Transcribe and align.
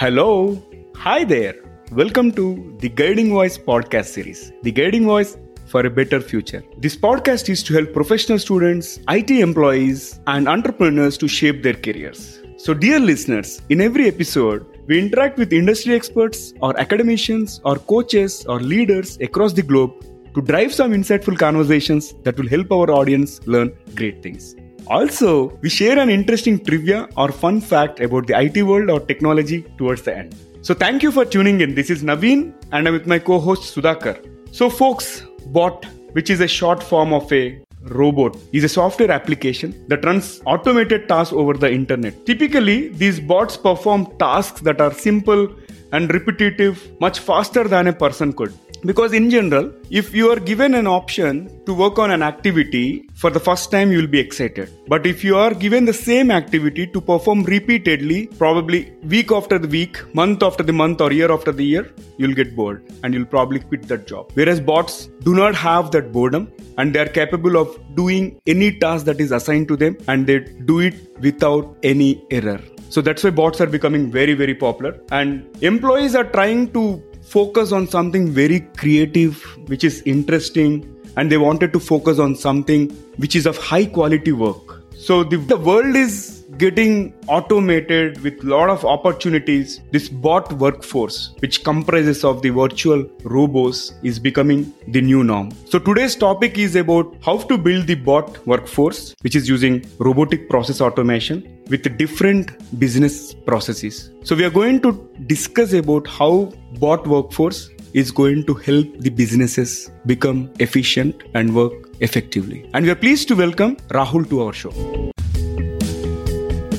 Hello. 0.00 0.56
Hi 0.96 1.24
there. 1.24 1.56
Welcome 1.92 2.32
to 2.32 2.74
the 2.78 2.88
Guiding 2.88 3.28
Voice 3.28 3.58
podcast 3.58 4.06
series. 4.06 4.50
The 4.62 4.72
Guiding 4.72 5.04
Voice 5.04 5.36
for 5.66 5.84
a 5.84 5.90
better 5.90 6.22
future. 6.22 6.64
This 6.78 6.96
podcast 6.96 7.50
is 7.50 7.62
to 7.64 7.74
help 7.74 7.92
professional 7.92 8.38
students, 8.38 8.98
IT 9.10 9.30
employees, 9.30 10.18
and 10.26 10.48
entrepreneurs 10.48 11.18
to 11.18 11.28
shape 11.28 11.62
their 11.62 11.74
careers. 11.74 12.40
So, 12.56 12.72
dear 12.72 12.98
listeners, 12.98 13.60
in 13.68 13.82
every 13.82 14.08
episode, 14.08 14.64
we 14.86 14.98
interact 14.98 15.36
with 15.36 15.52
industry 15.52 15.94
experts, 15.94 16.54
or 16.62 16.80
academicians, 16.80 17.60
or 17.66 17.76
coaches, 17.76 18.46
or 18.46 18.58
leaders 18.58 19.18
across 19.20 19.52
the 19.52 19.62
globe 19.62 19.92
to 20.34 20.40
drive 20.40 20.72
some 20.72 20.92
insightful 20.92 21.36
conversations 21.36 22.14
that 22.22 22.38
will 22.38 22.48
help 22.48 22.72
our 22.72 22.90
audience 22.90 23.38
learn 23.46 23.70
great 23.96 24.22
things. 24.22 24.56
Also, 24.86 25.56
we 25.62 25.68
share 25.68 25.98
an 25.98 26.10
interesting 26.10 26.62
trivia 26.64 27.08
or 27.16 27.30
fun 27.30 27.60
fact 27.60 28.00
about 28.00 28.26
the 28.26 28.38
IT 28.38 28.62
world 28.62 28.90
or 28.90 29.00
technology 29.00 29.62
towards 29.78 30.02
the 30.02 30.16
end. 30.16 30.34
So, 30.62 30.74
thank 30.74 31.02
you 31.02 31.10
for 31.10 31.24
tuning 31.24 31.60
in. 31.60 31.74
This 31.74 31.90
is 31.90 32.02
Naveen, 32.02 32.52
and 32.72 32.86
I'm 32.86 32.94
with 32.94 33.06
my 33.06 33.18
co 33.18 33.38
host 33.38 33.74
Sudhakar. 33.74 34.16
So, 34.52 34.68
folks, 34.68 35.24
Bot, 35.46 35.84
which 36.12 36.30
is 36.30 36.40
a 36.40 36.48
short 36.48 36.82
form 36.82 37.12
of 37.12 37.32
a 37.32 37.62
robot, 37.82 38.36
is 38.52 38.64
a 38.64 38.68
software 38.68 39.10
application 39.10 39.74
that 39.88 40.04
runs 40.04 40.40
automated 40.44 41.08
tasks 41.08 41.32
over 41.32 41.54
the 41.54 41.70
internet. 41.70 42.26
Typically, 42.26 42.88
these 42.88 43.20
bots 43.20 43.56
perform 43.56 44.06
tasks 44.18 44.60
that 44.62 44.80
are 44.80 44.92
simple 44.92 45.48
and 45.92 46.12
repetitive 46.12 46.90
much 47.00 47.18
faster 47.20 47.64
than 47.64 47.86
a 47.86 47.92
person 47.92 48.32
could 48.32 48.52
because 48.84 49.12
in 49.12 49.28
general 49.30 49.72
if 49.90 50.14
you 50.14 50.30
are 50.30 50.40
given 50.40 50.74
an 50.74 50.86
option 50.86 51.48
to 51.66 51.74
work 51.74 51.98
on 51.98 52.10
an 52.10 52.22
activity 52.22 53.08
for 53.14 53.30
the 53.30 53.40
first 53.40 53.70
time 53.70 53.92
you 53.92 53.98
will 53.98 54.06
be 54.06 54.18
excited. 54.18 54.70
But 54.88 55.06
if 55.06 55.22
you 55.22 55.36
are 55.36 55.52
given 55.52 55.84
the 55.84 55.92
same 55.92 56.30
activity 56.30 56.86
to 56.86 57.00
perform 57.00 57.44
repeatedly 57.44 58.26
probably 58.38 58.92
week 59.04 59.30
after 59.32 59.58
the 59.58 59.68
week 59.68 60.02
month 60.14 60.42
after 60.42 60.62
the 60.62 60.72
month 60.72 61.00
or 61.00 61.12
year 61.12 61.30
after 61.30 61.52
the 61.52 61.64
year 61.64 61.92
you'll 62.18 62.34
get 62.34 62.56
bored 62.56 62.82
and 63.02 63.12
you'll 63.12 63.26
probably 63.26 63.60
quit 63.60 63.82
that 63.88 64.06
job. 64.06 64.30
Whereas 64.34 64.60
bots 64.60 65.06
do 65.24 65.34
not 65.34 65.54
have 65.54 65.90
that 65.92 66.12
boredom 66.12 66.50
and 66.78 66.94
they 66.94 67.00
are 67.00 67.08
capable 67.08 67.56
of 67.56 67.78
doing 67.94 68.40
any 68.46 68.72
task 68.78 69.04
that 69.06 69.20
is 69.20 69.32
assigned 69.32 69.68
to 69.68 69.76
them 69.76 69.96
and 70.08 70.26
they 70.26 70.40
do 70.40 70.80
it 70.80 70.94
without 71.20 71.76
any 71.82 72.24
error. 72.30 72.60
So 72.88 73.00
that's 73.00 73.22
why 73.22 73.30
bots 73.30 73.60
are 73.60 73.66
becoming 73.66 74.10
very 74.10 74.34
very 74.34 74.54
popular. 74.54 74.98
And 75.12 75.46
employees 75.62 76.14
are 76.14 76.24
trying 76.24 76.72
to 76.72 77.02
focus 77.30 77.70
on 77.70 77.86
something 77.86 78.28
very 78.28 78.60
creative, 78.76 79.40
which 79.68 79.84
is 79.84 80.02
interesting, 80.02 80.84
and 81.16 81.30
they 81.30 81.38
wanted 81.38 81.72
to 81.72 81.78
focus 81.78 82.18
on 82.18 82.34
something 82.34 82.90
which 83.18 83.36
is 83.36 83.46
of 83.46 83.56
high 83.56 83.84
quality 83.86 84.32
work. 84.32 84.82
So 84.96 85.22
the, 85.22 85.36
the 85.36 85.56
world 85.56 85.94
is 85.94 86.39
getting 86.60 87.14
automated 87.26 88.20
with 88.22 88.44
a 88.44 88.46
lot 88.46 88.68
of 88.68 88.84
opportunities. 88.84 89.80
This 89.92 90.10
bot 90.10 90.52
workforce, 90.64 91.34
which 91.38 91.64
comprises 91.64 92.22
of 92.22 92.42
the 92.42 92.50
virtual 92.50 93.06
robots, 93.24 93.94
is 94.02 94.18
becoming 94.18 94.74
the 94.88 95.00
new 95.00 95.24
norm. 95.24 95.52
So 95.70 95.78
today's 95.78 96.14
topic 96.14 96.58
is 96.58 96.76
about 96.76 97.16
how 97.22 97.38
to 97.38 97.56
build 97.56 97.86
the 97.86 97.94
bot 97.94 98.46
workforce, 98.46 99.14
which 99.22 99.36
is 99.36 99.48
using 99.48 99.86
robotic 99.98 100.50
process 100.50 100.82
automation 100.82 101.38
with 101.70 101.96
different 101.96 102.52
business 102.78 103.32
processes. 103.32 104.10
So 104.22 104.36
we 104.36 104.44
are 104.44 104.50
going 104.50 104.82
to 104.82 104.92
discuss 105.26 105.72
about 105.72 106.06
how 106.06 106.52
bot 106.78 107.06
workforce 107.06 107.70
is 107.94 108.10
going 108.10 108.44
to 108.44 108.54
help 108.54 108.86
the 108.98 109.08
businesses 109.08 109.90
become 110.04 110.50
efficient 110.58 111.22
and 111.32 111.54
work 111.54 111.72
effectively. 112.00 112.68
And 112.74 112.84
we 112.84 112.90
are 112.90 113.00
pleased 113.06 113.28
to 113.28 113.34
welcome 113.34 113.76
Rahul 113.88 114.28
to 114.28 114.42
our 114.42 114.52
show. 114.52 115.10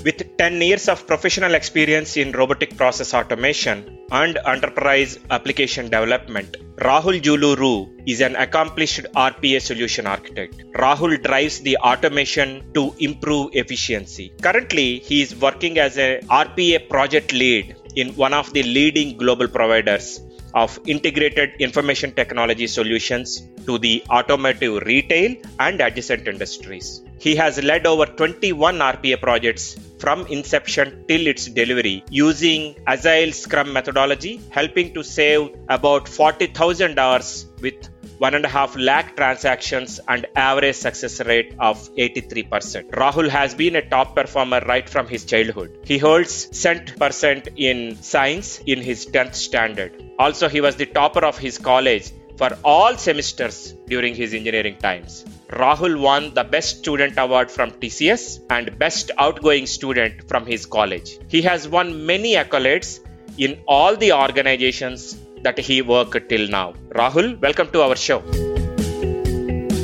With 0.03 0.35
10 0.37 0.59
years 0.61 0.89
of 0.89 1.05
professional 1.05 1.53
experience 1.53 2.17
in 2.17 2.31
robotic 2.31 2.75
process 2.75 3.13
automation 3.13 3.99
and 4.09 4.39
enterprise 4.47 5.19
application 5.29 5.91
development, 5.91 6.57
Rahul 6.77 7.21
Juluru 7.21 7.75
is 8.07 8.19
an 8.21 8.35
accomplished 8.35 9.01
RPA 9.15 9.61
solution 9.61 10.07
architect. 10.07 10.55
Rahul 10.73 11.21
drives 11.21 11.59
the 11.59 11.77
automation 11.77 12.63
to 12.73 12.95
improve 12.97 13.51
efficiency. 13.53 14.33
Currently, 14.41 14.99
he 14.99 15.21
is 15.21 15.35
working 15.35 15.77
as 15.77 15.99
a 15.99 16.19
RPA 16.21 16.89
project 16.89 17.31
lead 17.31 17.75
in 17.95 18.15
one 18.15 18.33
of 18.33 18.51
the 18.53 18.63
leading 18.63 19.17
global 19.17 19.47
providers 19.47 20.19
of 20.55 20.79
integrated 20.87 21.51
information 21.59 22.11
technology 22.11 22.65
solutions 22.65 23.47
to 23.67 23.77
the 23.77 24.03
automotive 24.09 24.81
retail 24.83 25.35
and 25.59 25.79
adjacent 25.79 26.27
industries. 26.27 27.03
He 27.23 27.35
has 27.35 27.61
led 27.61 27.85
over 27.85 28.07
21 28.07 28.79
RPA 28.79 29.21
projects 29.21 29.75
from 29.99 30.25
inception 30.25 31.05
till 31.07 31.27
its 31.27 31.45
delivery 31.45 32.03
using 32.09 32.75
Agile 32.87 33.31
Scrum 33.31 33.71
methodology, 33.71 34.41
helping 34.49 34.91
to 34.95 35.03
save 35.03 35.51
about 35.69 36.07
40,000 36.07 36.97
hours 36.97 37.45
with 37.61 37.75
one 38.17 38.33
and 38.33 38.43
a 38.43 38.47
half 38.47 38.75
lakh 38.75 39.15
transactions 39.15 39.99
and 40.07 40.25
average 40.35 40.77
success 40.77 41.19
rate 41.27 41.53
of 41.59 41.77
83%. 41.95 42.89
Rahul 42.89 43.29
has 43.29 43.53
been 43.53 43.75
a 43.75 43.87
top 43.87 44.15
performer 44.15 44.61
right 44.61 44.89
from 44.89 45.07
his 45.07 45.23
childhood. 45.23 45.77
He 45.85 45.99
holds 45.99 46.33
cent 46.57 46.97
percent 46.97 47.49
in 47.55 48.01
science 48.01 48.61
in 48.65 48.81
his 48.81 49.05
10th 49.05 49.35
standard. 49.35 49.93
Also, 50.17 50.49
he 50.49 50.59
was 50.59 50.75
the 50.75 50.87
topper 50.87 51.23
of 51.23 51.37
his 51.37 51.59
college 51.59 52.11
for 52.37 52.57
all 52.63 52.97
semesters 52.97 53.75
during 53.87 54.15
his 54.15 54.33
engineering 54.33 54.77
times. 54.77 55.23
Rahul 55.51 55.99
won 55.99 56.33
the 56.33 56.45
Best 56.45 56.77
Student 56.77 57.15
Award 57.17 57.51
from 57.51 57.71
TCS 57.71 58.39
and 58.49 58.79
Best 58.79 59.11
Outgoing 59.17 59.65
Student 59.65 60.29
from 60.29 60.45
his 60.45 60.65
college. 60.65 61.17
He 61.27 61.41
has 61.41 61.67
won 61.67 62.05
many 62.05 62.35
accolades 62.35 63.01
in 63.37 63.59
all 63.67 63.97
the 63.97 64.13
organizations 64.13 65.17
that 65.43 65.59
he 65.59 65.81
worked 65.81 66.29
till 66.29 66.47
now. 66.47 66.73
Rahul, 66.95 67.37
welcome 67.41 67.69
to 67.71 67.81
our 67.81 67.97
show. 67.97 68.21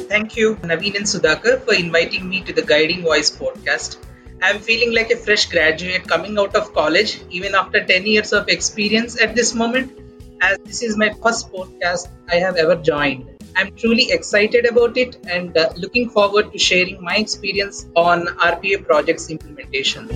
Thank 0.07 0.37
you, 0.37 0.55
Naveen 0.63 0.95
and 0.95 1.05
Sudhakar, 1.05 1.59
for 1.65 1.73
inviting 1.73 2.29
me 2.29 2.39
to 2.43 2.53
the 2.53 2.61
Guiding 2.61 3.01
Voice 3.01 3.29
podcast. 3.29 3.97
I'm 4.41 4.59
feeling 4.59 4.95
like 4.95 5.11
a 5.11 5.17
fresh 5.17 5.47
graduate 5.47 6.07
coming 6.07 6.39
out 6.39 6.55
of 6.55 6.73
college, 6.73 7.19
even 7.29 7.55
after 7.55 7.83
10 7.83 8.05
years 8.05 8.31
of 8.31 8.47
experience 8.47 9.19
at 9.19 9.35
this 9.35 9.53
moment, 9.53 9.91
as 10.39 10.59
this 10.59 10.81
is 10.81 10.95
my 10.95 11.11
first 11.21 11.51
podcast 11.51 12.07
I 12.31 12.35
have 12.35 12.55
ever 12.55 12.77
joined. 12.77 13.36
I'm 13.55 13.75
truly 13.75 14.11
excited 14.11 14.65
about 14.65 14.97
it 14.97 15.17
and 15.27 15.57
uh, 15.57 15.69
looking 15.75 16.09
forward 16.09 16.51
to 16.51 16.59
sharing 16.59 17.03
my 17.03 17.15
experience 17.17 17.85
on 17.95 18.25
RPA 18.51 18.85
projects 18.85 19.29
implementation. 19.29 20.07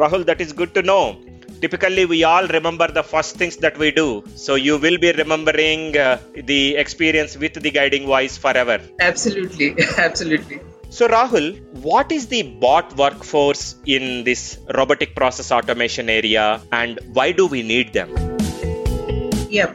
Rahul, 0.00 0.24
that 0.26 0.40
is 0.40 0.52
good 0.52 0.74
to 0.74 0.82
know. 0.82 1.18
Typically 1.60 2.06
we 2.06 2.24
all 2.24 2.46
remember 2.48 2.88
the 2.88 3.02
first 3.02 3.36
things 3.36 3.56
that 3.58 3.76
we 3.76 3.90
do. 3.90 4.24
So 4.34 4.54
you 4.54 4.78
will 4.78 4.98
be 4.98 5.12
remembering 5.12 5.96
uh, 5.96 6.18
the 6.34 6.76
experience 6.76 7.36
with 7.36 7.54
the 7.54 7.70
guiding 7.70 8.06
voice 8.06 8.38
forever. 8.38 8.80
Absolutely. 8.98 9.76
Absolutely. 9.98 10.60
So 10.88 11.06
rahul 11.08 11.46
what 11.88 12.10
is 12.12 12.26
the 12.28 12.42
bot 12.42 12.96
workforce 12.96 13.76
in 13.86 14.24
this 14.24 14.58
robotic 14.74 15.14
process 15.14 15.52
automation 15.52 16.08
area 16.08 16.60
and 16.72 16.98
why 17.12 17.32
do 17.32 17.46
we 17.46 17.62
need 17.62 17.92
them? 17.92 18.10
Yeah 19.50 19.72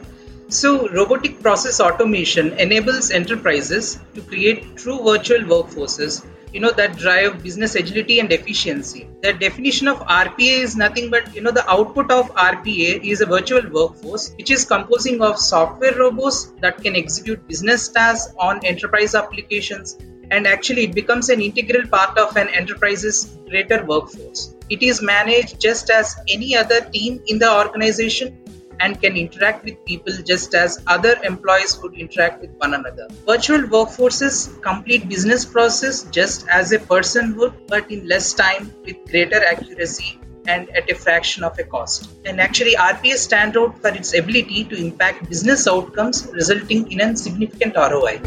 so 0.48 0.88
robotic 0.88 1.40
process 1.42 1.80
automation 1.80 2.52
enables 2.58 3.10
enterprises 3.10 3.98
to 4.14 4.20
create 4.22 4.76
true 4.76 5.02
virtual 5.02 5.40
workforces 5.40 6.24
you 6.52 6.60
know 6.60 6.70
that 6.70 6.96
drive 6.96 7.42
business 7.42 7.74
agility 7.74 8.18
and 8.20 8.32
efficiency. 8.32 9.08
The 9.22 9.32
definition 9.32 9.88
of 9.88 9.98
rpa 9.98 10.60
is 10.66 10.76
nothing 10.76 11.10
but 11.10 11.34
you 11.34 11.42
know 11.42 11.50
the 11.50 11.68
output 11.70 12.10
of 12.10 12.30
rpa 12.34 13.02
is 13.04 13.20
a 13.20 13.26
virtual 13.26 13.68
workforce 13.70 14.32
which 14.38 14.50
is 14.50 14.64
composing 14.64 15.20
of 15.20 15.38
software 15.38 15.94
robots 15.98 16.52
that 16.60 16.82
can 16.82 16.96
execute 16.96 17.46
business 17.48 17.88
tasks 17.88 18.32
on 18.38 18.64
enterprise 18.64 19.14
applications. 19.14 19.98
And 20.30 20.46
actually 20.46 20.84
it 20.84 20.94
becomes 20.94 21.28
an 21.28 21.40
integral 21.40 21.86
part 21.88 22.16
of 22.18 22.36
an 22.36 22.48
enterprise's 22.48 23.38
greater 23.48 23.84
workforce. 23.84 24.54
It 24.70 24.82
is 24.82 25.02
managed 25.02 25.60
just 25.60 25.90
as 25.90 26.16
any 26.28 26.56
other 26.56 26.80
team 26.80 27.20
in 27.26 27.38
the 27.38 27.52
organization 27.52 28.38
and 28.80 29.00
can 29.00 29.16
interact 29.16 29.64
with 29.64 29.84
people 29.84 30.12
just 30.24 30.54
as 30.54 30.82
other 30.86 31.16
employees 31.22 31.78
would 31.82 31.94
interact 31.94 32.40
with 32.40 32.50
one 32.58 32.74
another. 32.74 33.08
Virtual 33.26 33.62
workforces 33.62 34.60
complete 34.62 35.08
business 35.08 35.44
process 35.44 36.04
just 36.04 36.46
as 36.48 36.72
a 36.72 36.78
person 36.78 37.36
would, 37.36 37.54
but 37.68 37.90
in 37.90 38.06
less 38.06 38.32
time 38.32 38.72
with 38.84 38.96
greater 39.10 39.44
accuracy 39.44 40.18
and 40.48 40.68
at 40.70 40.90
a 40.90 40.94
fraction 40.94 41.42
of 41.44 41.58
a 41.58 41.64
cost. 41.64 42.10
And 42.24 42.40
actually, 42.40 42.74
RPA 42.74 43.16
stands 43.16 43.56
out 43.56 43.80
for 43.80 43.88
its 43.88 44.14
ability 44.14 44.64
to 44.64 44.76
impact 44.76 45.28
business 45.28 45.66
outcomes, 45.66 46.28
resulting 46.32 46.90
in 46.92 47.00
a 47.00 47.16
significant 47.16 47.74
ROI. 47.76 48.18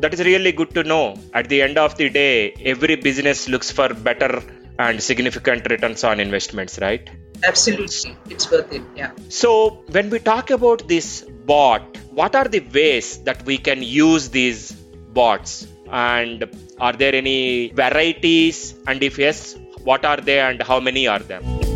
That 0.00 0.12
is 0.14 0.20
really 0.20 0.50
good 0.50 0.74
to 0.74 0.82
know. 0.82 1.14
At 1.32 1.48
the 1.48 1.62
end 1.62 1.78
of 1.78 1.96
the 1.96 2.10
day, 2.10 2.54
every 2.64 2.96
business 2.96 3.48
looks 3.48 3.70
for 3.70 3.94
better 3.94 4.42
and 4.78 5.00
significant 5.00 5.70
returns 5.70 6.02
on 6.02 6.18
investments, 6.18 6.78
right? 6.80 7.08
Absolutely. 7.44 8.16
It's 8.28 8.50
worth 8.50 8.72
it. 8.72 8.82
Yeah. 8.96 9.12
So 9.28 9.82
when 9.90 10.10
we 10.10 10.18
talk 10.18 10.50
about 10.50 10.88
this 10.88 11.22
bot 11.46 11.82
what 12.10 12.34
are 12.34 12.46
the 12.46 12.60
ways 12.60 13.18
that 13.24 13.44
we 13.44 13.58
can 13.58 13.82
use 13.82 14.28
these 14.28 14.72
bots? 14.72 15.66
And 15.90 16.48
are 16.78 16.92
there 16.92 17.14
any 17.14 17.70
varieties? 17.70 18.74
And 18.86 19.02
if 19.02 19.18
yes 19.18 19.56
what 19.84 20.04
are 20.04 20.18
they 20.18 20.40
and 20.40 20.62
how 20.62 20.80
many 20.80 21.08
are 21.08 21.18
them 21.18 21.71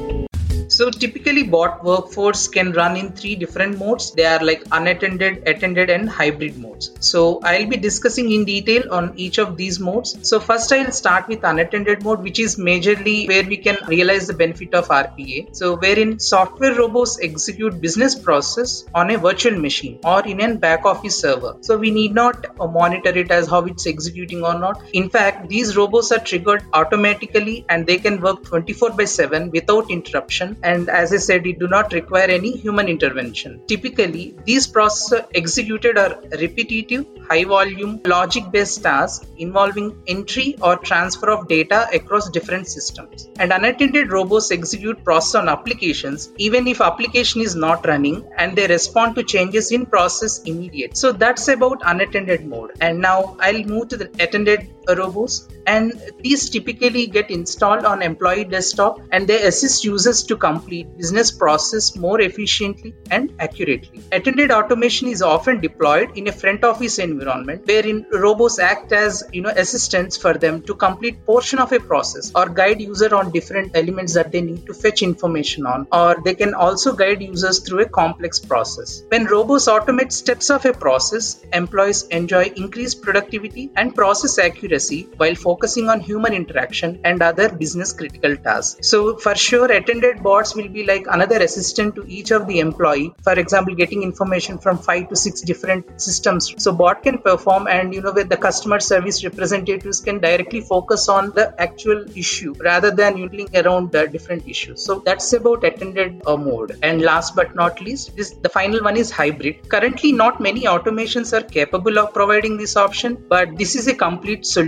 So 0.68 0.90
typically 0.90 1.44
bot 1.44 1.84
workforce 1.84 2.48
can 2.48 2.72
run 2.72 2.96
in 2.96 3.12
three 3.12 3.36
different 3.36 3.78
modes. 3.78 4.10
They 4.12 4.24
are 4.24 4.42
like 4.42 4.62
unattended, 4.72 5.46
attended 5.46 5.90
and 5.90 6.08
hybrid 6.08 6.58
modes. 6.58 6.92
So 7.00 7.40
I'll 7.42 7.66
be 7.66 7.76
discussing 7.76 8.32
in 8.32 8.44
detail 8.44 8.82
on 8.90 9.12
each 9.16 9.38
of 9.38 9.56
these 9.56 9.78
modes. 9.78 10.16
So 10.28 10.40
first 10.40 10.72
I'll 10.72 10.92
start 10.92 11.28
with 11.28 11.44
unattended 11.44 12.02
mode 12.02 12.22
which 12.22 12.38
is 12.38 12.56
majorly 12.56 13.28
where 13.28 13.44
we 13.44 13.56
can 13.56 13.78
realize 13.86 14.26
the 14.26 14.34
benefit 14.34 14.74
of 14.74 14.88
RPA. 14.88 15.54
So 15.54 15.76
wherein 15.76 16.18
software 16.18 16.74
robots 16.74 17.18
execute 17.22 17.80
business 17.80 18.14
process 18.14 18.84
on 18.94 19.10
a 19.10 19.18
virtual 19.18 19.58
machine 19.58 19.98
or 20.04 20.26
in 20.26 20.40
a 20.40 20.54
back 20.56 20.84
office 20.84 21.20
server. 21.20 21.56
So 21.60 21.76
we 21.76 21.90
need 21.90 22.14
not 22.14 22.46
monitor 22.58 23.10
it 23.10 23.30
as 23.30 23.48
how 23.48 23.64
it's 23.66 23.86
executing 23.86 24.42
or 24.42 24.58
not. 24.58 24.82
In 24.92 25.08
fact, 25.10 25.48
these 25.48 25.76
robots 25.76 26.12
are 26.12 26.18
triggered 26.18 26.64
automatically 26.72 27.64
and 27.68 27.86
they 27.86 27.98
can 27.98 28.20
work 28.20 28.44
24 28.44 28.90
by 28.90 29.04
7 29.04 29.50
without 29.50 29.90
interruption. 29.90 30.55
And 30.62 30.88
as 30.88 31.12
I 31.12 31.18
said, 31.18 31.46
it 31.46 31.58
do 31.58 31.68
not 31.68 31.92
require 31.92 32.28
any 32.28 32.56
human 32.56 32.88
intervention. 32.88 33.62
Typically, 33.66 34.34
these 34.44 34.66
processes 34.66 35.24
executed 35.34 35.98
are 35.98 36.20
repetitive, 36.38 37.06
high 37.28 37.44
volume, 37.44 38.00
logic 38.04 38.50
based 38.50 38.82
tasks 38.82 39.26
involving 39.38 40.02
entry 40.06 40.56
or 40.62 40.76
transfer 40.76 41.30
of 41.30 41.48
data 41.48 41.88
across 41.92 42.30
different 42.30 42.68
systems. 42.68 43.28
And 43.38 43.52
unattended 43.52 44.12
robots 44.12 44.50
execute 44.50 45.02
process 45.04 45.34
on 45.34 45.48
applications 45.48 46.30
even 46.36 46.66
if 46.66 46.80
application 46.80 47.40
is 47.40 47.54
not 47.54 47.86
running 47.86 48.28
and 48.36 48.56
they 48.56 48.66
respond 48.66 49.14
to 49.16 49.22
changes 49.22 49.72
in 49.72 49.86
process 49.86 50.42
immediate. 50.44 50.96
So 50.96 51.12
that's 51.12 51.48
about 51.48 51.82
unattended 51.84 52.46
mode. 52.46 52.72
And 52.80 53.00
now 53.00 53.36
I'll 53.40 53.64
move 53.64 53.88
to 53.88 53.96
the 53.96 54.10
attended 54.20 54.75
robots 54.94 55.48
and 55.66 56.00
these 56.20 56.48
typically 56.48 57.06
get 57.06 57.30
installed 57.30 57.84
on 57.84 58.02
employee 58.02 58.44
desktop 58.44 59.00
and 59.12 59.26
they 59.26 59.42
assist 59.46 59.84
users 59.84 60.22
to 60.24 60.36
complete 60.36 60.96
business 60.96 61.30
process 61.30 61.96
more 61.96 62.20
efficiently 62.20 62.94
and 63.10 63.32
accurately. 63.40 64.00
Attended 64.12 64.50
automation 64.50 65.08
is 65.08 65.22
often 65.22 65.60
deployed 65.60 66.16
in 66.16 66.28
a 66.28 66.32
front 66.32 66.62
office 66.64 66.98
environment 66.98 67.62
wherein 67.66 68.06
robots 68.12 68.58
act 68.58 68.92
as 68.92 69.24
you 69.32 69.42
know 69.42 69.52
assistants 69.56 70.16
for 70.16 70.34
them 70.34 70.62
to 70.62 70.74
complete 70.74 71.24
portion 71.26 71.58
of 71.58 71.72
a 71.72 71.80
process 71.80 72.30
or 72.34 72.48
guide 72.48 72.80
user 72.80 73.14
on 73.14 73.32
different 73.32 73.76
elements 73.76 74.14
that 74.14 74.30
they 74.30 74.40
need 74.40 74.64
to 74.66 74.74
fetch 74.74 75.02
information 75.02 75.66
on 75.66 75.86
or 75.92 76.16
they 76.24 76.34
can 76.34 76.54
also 76.54 76.94
guide 76.94 77.22
users 77.22 77.58
through 77.58 77.80
a 77.80 77.88
complex 77.88 78.38
process. 78.38 79.02
When 79.08 79.24
robots 79.26 79.66
automate 79.66 80.12
steps 80.12 80.50
of 80.50 80.64
a 80.64 80.72
process 80.72 81.44
employees 81.52 82.04
enjoy 82.08 82.52
increased 82.56 83.02
productivity 83.02 83.70
and 83.76 83.94
process 83.94 84.38
accuracy 84.38 84.75
while 85.16 85.34
focusing 85.34 85.88
on 85.88 86.00
human 86.00 86.32
interaction 86.32 87.00
and 87.04 87.22
other 87.22 87.48
business 87.48 87.92
critical 87.92 88.36
tasks. 88.36 88.88
So 88.88 89.16
for 89.16 89.34
sure, 89.34 89.70
attended 89.70 90.22
bots 90.22 90.54
will 90.54 90.68
be 90.68 90.84
like 90.84 91.06
another 91.08 91.38
assistant 91.38 91.94
to 91.96 92.04
each 92.06 92.30
of 92.30 92.46
the 92.46 92.58
employee. 92.60 93.14
For 93.22 93.32
example, 93.32 93.74
getting 93.74 94.02
information 94.02 94.58
from 94.58 94.78
five 94.78 95.08
to 95.08 95.16
six 95.16 95.40
different 95.40 96.00
systems. 96.00 96.54
So 96.58 96.72
bot 96.72 97.02
can 97.02 97.18
perform 97.18 97.66
and 97.68 97.94
you 97.94 98.02
know 98.02 98.12
where 98.12 98.24
the 98.24 98.36
customer 98.36 98.80
service 98.80 99.24
representatives 99.24 100.00
can 100.00 100.18
directly 100.18 100.60
focus 100.60 101.08
on 101.08 101.30
the 101.30 101.54
actual 101.60 102.04
issue 102.16 102.54
rather 102.60 102.90
than 102.90 103.16
yielding 103.16 103.48
around 103.56 103.92
the 103.92 104.06
different 104.06 104.46
issues. 104.48 104.82
So 104.82 105.02
that's 105.04 105.32
about 105.32 105.64
attended 105.64 106.22
uh, 106.26 106.36
mode. 106.36 106.78
And 106.82 107.02
last 107.02 107.34
but 107.34 107.54
not 107.54 107.80
least, 107.80 108.16
this 108.16 108.30
the 108.30 108.48
final 108.48 108.82
one 108.82 108.96
is 108.96 109.10
hybrid. 109.10 109.68
Currently, 109.68 110.12
not 110.12 110.40
many 110.40 110.64
automations 110.64 111.32
are 111.36 111.42
capable 111.42 111.98
of 111.98 112.12
providing 112.12 112.56
this 112.56 112.76
option, 112.76 113.16
but 113.28 113.56
this 113.56 113.74
is 113.74 113.88
a 113.88 113.94
complete 113.94 114.44
solution 114.44 114.65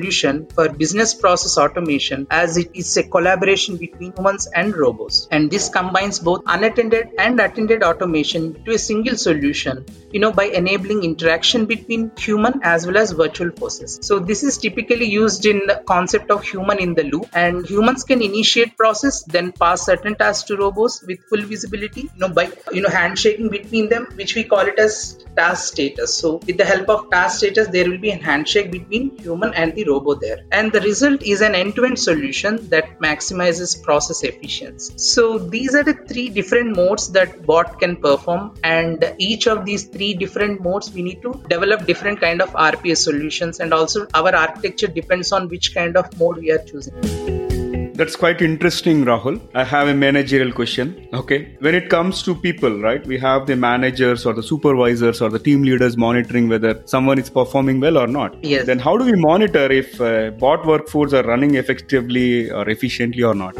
for 0.54 0.68
business 0.68 1.14
process 1.14 1.58
automation 1.58 2.26
as 2.30 2.56
it 2.56 2.70
is 2.74 2.96
a 2.96 3.02
collaboration 3.02 3.76
between 3.76 4.12
humans 4.16 4.48
and 4.54 4.76
robots. 4.76 5.28
And 5.30 5.50
this 5.50 5.68
combines 5.68 6.18
both 6.18 6.42
unattended 6.46 7.08
and 7.18 7.40
attended 7.40 7.82
automation 7.82 8.62
to 8.64 8.72
a 8.72 8.78
single 8.78 9.16
solution, 9.16 9.84
you 10.12 10.20
know, 10.20 10.32
by 10.32 10.44
enabling 10.44 11.04
interaction 11.04 11.66
between 11.66 12.12
human 12.18 12.60
as 12.62 12.86
well 12.86 12.96
as 12.96 13.12
virtual 13.12 13.50
forces. 13.50 13.98
So 14.02 14.18
this 14.18 14.42
is 14.42 14.58
typically 14.58 15.06
used 15.06 15.46
in 15.46 15.62
the 15.66 15.82
concept 15.86 16.30
of 16.30 16.44
human 16.44 16.78
in 16.78 16.94
the 16.94 17.04
loop 17.04 17.26
and 17.32 17.66
humans 17.66 18.04
can 18.04 18.22
initiate 18.22 18.76
process, 18.76 19.22
then 19.24 19.52
pass 19.52 19.86
certain 19.86 20.14
tasks 20.14 20.46
to 20.48 20.56
robots 20.56 21.02
with 21.02 21.18
full 21.28 21.42
visibility, 21.42 22.02
you 22.02 22.18
know, 22.18 22.28
by 22.28 22.50
you 22.72 22.82
know 22.82 22.88
handshaking 22.88 23.48
between 23.48 23.88
them, 23.88 24.06
which 24.14 24.34
we 24.34 24.44
call 24.44 24.60
it 24.60 24.78
as 24.78 25.24
task 25.36 25.72
status. 25.72 26.14
So 26.14 26.36
with 26.46 26.56
the 26.56 26.64
help 26.64 26.88
of 26.88 27.10
task 27.10 27.38
status, 27.38 27.68
there 27.68 27.88
will 27.88 27.98
be 27.98 28.10
a 28.10 28.16
handshake 28.16 28.70
between 28.70 29.16
human 29.18 29.54
and 29.54 29.74
the 29.74 29.87
robot 29.88 30.20
there. 30.20 30.38
And 30.52 30.72
the 30.72 30.80
result 30.80 31.22
is 31.22 31.40
an 31.40 31.54
end-to-end 31.54 31.98
solution 31.98 32.68
that 32.68 32.98
maximizes 33.00 33.82
process 33.82 34.22
efficiency. 34.22 34.94
So 34.96 35.38
these 35.38 35.74
are 35.74 35.82
the 35.82 35.94
three 35.94 36.28
different 36.28 36.76
modes 36.76 37.10
that 37.12 37.46
bot 37.46 37.78
can 37.80 37.96
perform 37.96 38.54
and 38.62 39.14
each 39.18 39.46
of 39.46 39.64
these 39.64 39.84
three 39.84 40.14
different 40.14 40.60
modes 40.62 40.92
we 40.92 41.02
need 41.02 41.22
to 41.22 41.40
develop 41.48 41.86
different 41.86 42.20
kind 42.20 42.42
of 42.42 42.50
RPA 42.52 42.96
solutions 42.96 43.60
and 43.60 43.72
also 43.72 44.06
our 44.14 44.34
architecture 44.34 44.88
depends 44.88 45.32
on 45.32 45.48
which 45.48 45.74
kind 45.74 45.96
of 45.96 46.18
mode 46.18 46.38
we 46.38 46.50
are 46.50 46.58
choosing. 46.58 47.57
That's 47.98 48.14
quite 48.14 48.40
interesting, 48.40 49.04
Rahul. 49.04 49.40
I 49.54 49.64
have 49.64 49.88
a 49.88 49.92
managerial 49.92 50.52
question. 50.52 51.08
Okay. 51.12 51.56
When 51.58 51.74
it 51.74 51.90
comes 51.90 52.22
to 52.22 52.32
people, 52.32 52.80
right, 52.80 53.04
we 53.04 53.18
have 53.18 53.48
the 53.48 53.56
managers 53.56 54.24
or 54.24 54.34
the 54.34 54.42
supervisors 54.42 55.20
or 55.20 55.30
the 55.30 55.40
team 55.40 55.64
leaders 55.64 55.96
monitoring 55.96 56.48
whether 56.48 56.80
someone 56.84 57.18
is 57.18 57.28
performing 57.28 57.80
well 57.80 57.98
or 57.98 58.06
not. 58.06 58.44
Yes. 58.44 58.66
Then 58.66 58.78
how 58.78 58.96
do 58.96 59.04
we 59.04 59.20
monitor 59.20 59.72
if 59.72 60.00
uh, 60.00 60.30
bot 60.30 60.64
workforce 60.64 61.12
are 61.12 61.24
running 61.24 61.56
effectively 61.56 62.48
or 62.48 62.68
efficiently 62.68 63.24
or 63.24 63.34
not? 63.34 63.56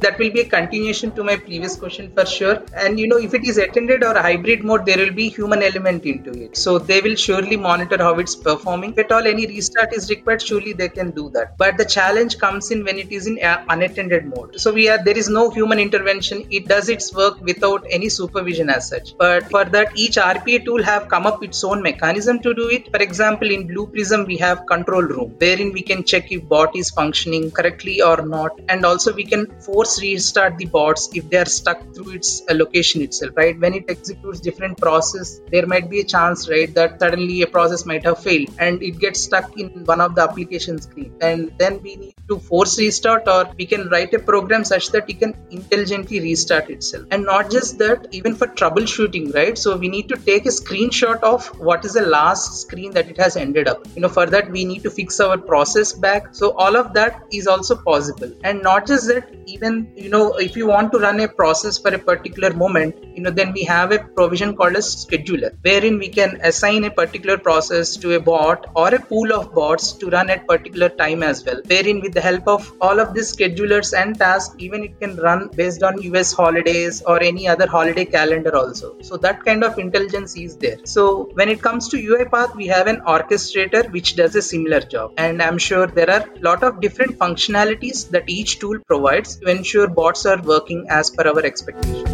That 0.00 0.18
will 0.18 0.30
be 0.30 0.40
a 0.40 0.44
continuation 0.44 1.10
to 1.12 1.24
my 1.24 1.36
previous 1.36 1.76
question 1.76 2.10
for 2.12 2.26
sure. 2.26 2.62
And 2.74 2.98
you 3.00 3.08
know 3.08 3.18
if 3.18 3.34
it 3.34 3.44
is 3.44 3.58
attended 3.58 4.04
or 4.04 4.14
hybrid 4.14 4.64
mode 4.64 4.86
there 4.86 4.98
will 4.98 5.12
be 5.12 5.28
human 5.28 5.62
element 5.62 6.04
into 6.04 6.30
it. 6.44 6.56
So 6.56 6.78
they 6.78 7.00
will 7.00 7.16
surely 7.16 7.56
monitor 7.56 7.98
how 7.98 8.14
it's 8.18 8.36
performing. 8.36 8.92
If 8.92 8.98
at 8.98 9.12
all 9.12 9.26
any 9.26 9.46
restart 9.46 9.92
is 9.92 10.10
required 10.10 10.42
surely 10.42 10.72
they 10.72 10.88
can 10.88 11.10
do 11.10 11.30
that. 11.30 11.56
But 11.58 11.78
the 11.78 11.84
challenge 11.84 12.38
comes 12.38 12.70
in 12.70 12.84
when 12.84 12.98
it 12.98 13.10
is 13.12 13.26
in 13.26 13.42
uh, 13.42 13.64
unattended 13.68 14.26
mode. 14.26 14.60
So 14.60 14.72
we 14.72 14.88
are 14.88 15.02
there 15.02 15.16
is 15.16 15.28
no 15.28 15.50
human 15.50 15.78
intervention. 15.78 16.46
It 16.50 16.66
does 16.66 16.88
its 16.88 17.14
work 17.14 17.40
without 17.40 17.86
any 17.90 18.08
supervision 18.08 18.70
as 18.70 18.88
such. 18.88 19.16
But 19.16 19.50
for 19.50 19.64
that 19.64 19.96
each 19.96 20.16
rpa 20.16 20.64
tool 20.64 20.82
have 20.82 21.08
come 21.08 21.26
up 21.26 21.42
its 21.42 21.62
own 21.64 21.82
mechanism 21.82 22.40
to 22.40 22.54
do 22.54 22.68
it. 22.68 22.90
For 22.90 23.02
example 23.02 23.50
in 23.50 23.66
blue 23.66 23.86
prism 23.86 24.24
we 24.24 24.36
have 24.38 24.66
control 24.66 25.02
room 25.02 25.34
wherein 25.38 25.72
we 25.72 25.82
can 25.82 26.04
check 26.04 26.30
if 26.32 26.48
bot 26.48 26.76
is 26.76 26.90
functioning 26.90 27.50
correctly 27.50 28.00
or 28.02 28.18
not. 28.22 28.60
And 28.68 28.84
also 28.84 29.14
we 29.14 29.24
can 29.24 29.46
force 29.60 29.85
force 29.86 30.02
restart 30.02 30.56
the 30.58 30.66
bots 30.66 31.08
if 31.14 31.28
they 31.30 31.36
are 31.36 31.50
stuck 31.58 31.80
through 31.94 32.10
its 32.18 32.42
uh, 32.50 32.54
location 32.54 33.02
itself 33.02 33.32
right? 33.36 33.58
When 33.60 33.74
it 33.74 33.84
executes 33.88 34.40
different 34.40 34.78
process 34.78 35.40
there 35.50 35.66
might 35.66 35.88
be 35.88 36.00
a 36.00 36.04
chance 36.04 36.48
right 36.48 36.72
that 36.74 36.98
suddenly 37.00 37.42
a 37.42 37.46
process 37.46 37.86
might 37.86 38.04
have 38.04 38.18
failed 38.22 38.48
and 38.58 38.82
it 38.82 38.98
gets 38.98 39.20
stuck 39.20 39.58
in 39.58 39.68
one 39.84 40.00
of 40.00 40.14
the 40.14 40.22
application 40.22 40.80
screen. 40.80 41.12
And 41.20 41.52
then 41.58 41.80
we 41.82 41.96
need 41.96 42.14
to 42.28 42.38
force 42.38 42.78
restart 42.78 43.28
or 43.28 43.52
we 43.58 43.66
can 43.66 43.88
write 43.88 44.12
a 44.14 44.18
program 44.18 44.64
such 44.64 44.88
that 44.88 45.08
it 45.08 45.20
can 45.20 45.34
intelligently 45.50 46.20
restart 46.20 46.70
itself. 46.70 47.04
And 47.10 47.24
not 47.24 47.50
just 47.50 47.78
that 47.78 48.08
even 48.10 48.34
for 48.34 48.48
troubleshooting 48.48 49.34
right? 49.34 49.56
So 49.56 49.76
we 49.76 49.88
need 49.88 50.08
to 50.08 50.16
take 50.16 50.46
a 50.46 50.54
screenshot 50.60 51.20
of 51.20 51.46
what 51.60 51.84
is 51.84 51.94
the 51.94 52.06
last 52.06 52.60
screen 52.62 52.92
that 52.92 53.08
it 53.08 53.18
has 53.18 53.36
ended 53.36 53.68
up. 53.68 53.86
You 53.94 54.02
know 54.02 54.08
for 54.08 54.26
that 54.26 54.50
we 54.50 54.64
need 54.64 54.82
to 54.82 54.90
fix 54.90 55.20
our 55.20 55.38
process 55.38 55.92
back. 55.92 56.34
So 56.34 56.52
all 56.52 56.76
of 56.76 56.92
that 56.94 57.22
is 57.32 57.46
also 57.46 57.76
possible. 57.76 58.32
And 58.42 58.62
not 58.62 58.86
just 58.86 59.06
that 59.08 59.28
even 59.46 59.75
you 60.04 60.10
know 60.14 60.24
if 60.46 60.56
you 60.60 60.66
want 60.74 60.92
to 60.92 60.98
run 61.06 61.20
a 61.26 61.28
process 61.40 61.78
for 61.78 61.92
a 61.98 62.02
particular 62.10 62.52
moment 62.64 62.94
you 63.16 63.22
know 63.22 63.34
then 63.40 63.52
we 63.58 63.64
have 63.74 63.92
a 63.92 64.00
provision 64.18 64.56
called 64.60 64.76
a 64.82 64.84
scheduler 64.88 65.50
wherein 65.68 65.98
we 66.04 66.08
can 66.18 66.38
assign 66.50 66.84
a 66.84 66.92
particular 67.02 67.38
process 67.48 67.96
to 67.96 68.14
a 68.18 68.20
bot 68.30 68.66
or 68.74 68.88
a 68.94 69.00
pool 69.12 69.32
of 69.38 69.52
bots 69.54 69.92
to 70.00 70.10
run 70.16 70.30
at 70.36 70.46
particular 70.52 70.88
time 71.02 71.22
as 71.22 71.44
well 71.46 71.60
wherein 71.72 72.00
with 72.00 72.14
the 72.18 72.24
help 72.28 72.46
of 72.56 72.72
all 72.80 73.00
of 73.04 73.14
these 73.14 73.30
schedulers 73.34 73.92
and 74.00 74.18
tasks 74.18 74.54
even 74.58 74.84
it 74.88 74.98
can 75.00 75.16
run 75.16 75.48
based 75.60 75.82
on 75.82 75.98
us 76.20 76.32
holidays 76.32 77.02
or 77.02 77.22
any 77.22 77.48
other 77.48 77.66
holiday 77.66 78.04
calendar 78.04 78.54
also. 78.56 78.96
So 79.00 79.16
that 79.18 79.44
kind 79.44 79.64
of 79.64 79.78
intelligence 79.78 80.36
is 80.36 80.56
there. 80.56 80.78
So 80.84 81.30
when 81.34 81.48
it 81.48 81.60
comes 81.62 81.88
to 81.88 81.96
uipath 81.96 82.54
we 82.54 82.66
have 82.68 82.86
an 82.86 83.00
orchestrator 83.14 83.90
which 83.92 84.16
does 84.16 84.34
a 84.36 84.42
similar 84.42 84.80
job. 84.80 85.12
And 85.16 85.42
i'm 85.42 85.58
sure 85.58 85.86
there 85.86 86.10
are 86.10 86.24
a 86.28 86.40
lot 86.40 86.62
of 86.62 86.80
different 86.80 87.18
functionalities 87.18 88.10
that 88.10 88.28
each 88.28 88.58
tool 88.58 88.78
provides. 88.86 89.36
To 89.36 89.48
ensure 89.66 89.88
bots 89.88 90.24
are 90.26 90.40
working 90.42 90.86
as 90.88 91.10
per 91.10 91.28
our 91.28 91.44
expectations. 91.44 92.12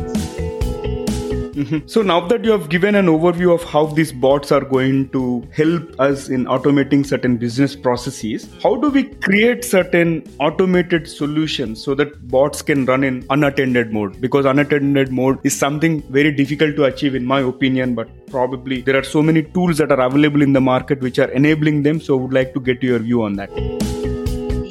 Mm-hmm. 1.52 1.80
So 1.86 2.00
now 2.00 2.26
that 2.28 2.46
you 2.46 2.50
have 2.50 2.70
given 2.70 2.94
an 2.94 3.06
overview 3.06 3.54
of 3.54 3.62
how 3.62 3.84
these 3.84 4.10
bots 4.10 4.50
are 4.50 4.62
going 4.62 5.10
to 5.10 5.46
help 5.54 6.00
us 6.00 6.30
in 6.30 6.46
automating 6.46 7.04
certain 7.04 7.36
business 7.36 7.76
processes, 7.76 8.48
how 8.62 8.76
do 8.76 8.88
we 8.88 9.04
create 9.26 9.66
certain 9.66 10.24
automated 10.40 11.06
solutions 11.06 11.84
so 11.84 11.94
that 11.94 12.26
bots 12.28 12.62
can 12.62 12.86
run 12.86 13.04
in 13.04 13.26
unattended 13.28 13.92
mode? 13.92 14.18
Because 14.18 14.46
unattended 14.46 15.12
mode 15.12 15.38
is 15.44 15.54
something 15.54 16.02
very 16.04 16.32
difficult 16.32 16.74
to 16.76 16.84
achieve 16.84 17.14
in 17.14 17.26
my 17.26 17.40
opinion, 17.40 17.94
but 17.94 18.08
probably 18.28 18.80
there 18.80 18.96
are 18.96 19.04
so 19.04 19.22
many 19.22 19.42
tools 19.42 19.76
that 19.76 19.92
are 19.92 20.00
available 20.00 20.40
in 20.40 20.54
the 20.54 20.60
market 20.60 21.02
which 21.02 21.18
are 21.18 21.30
enabling 21.32 21.82
them. 21.82 22.00
So 22.00 22.18
I 22.18 22.22
would 22.22 22.32
like 22.32 22.54
to 22.54 22.60
get 22.60 22.82
your 22.82 22.98
view 22.98 23.22
on 23.22 23.34
that. 23.34 23.91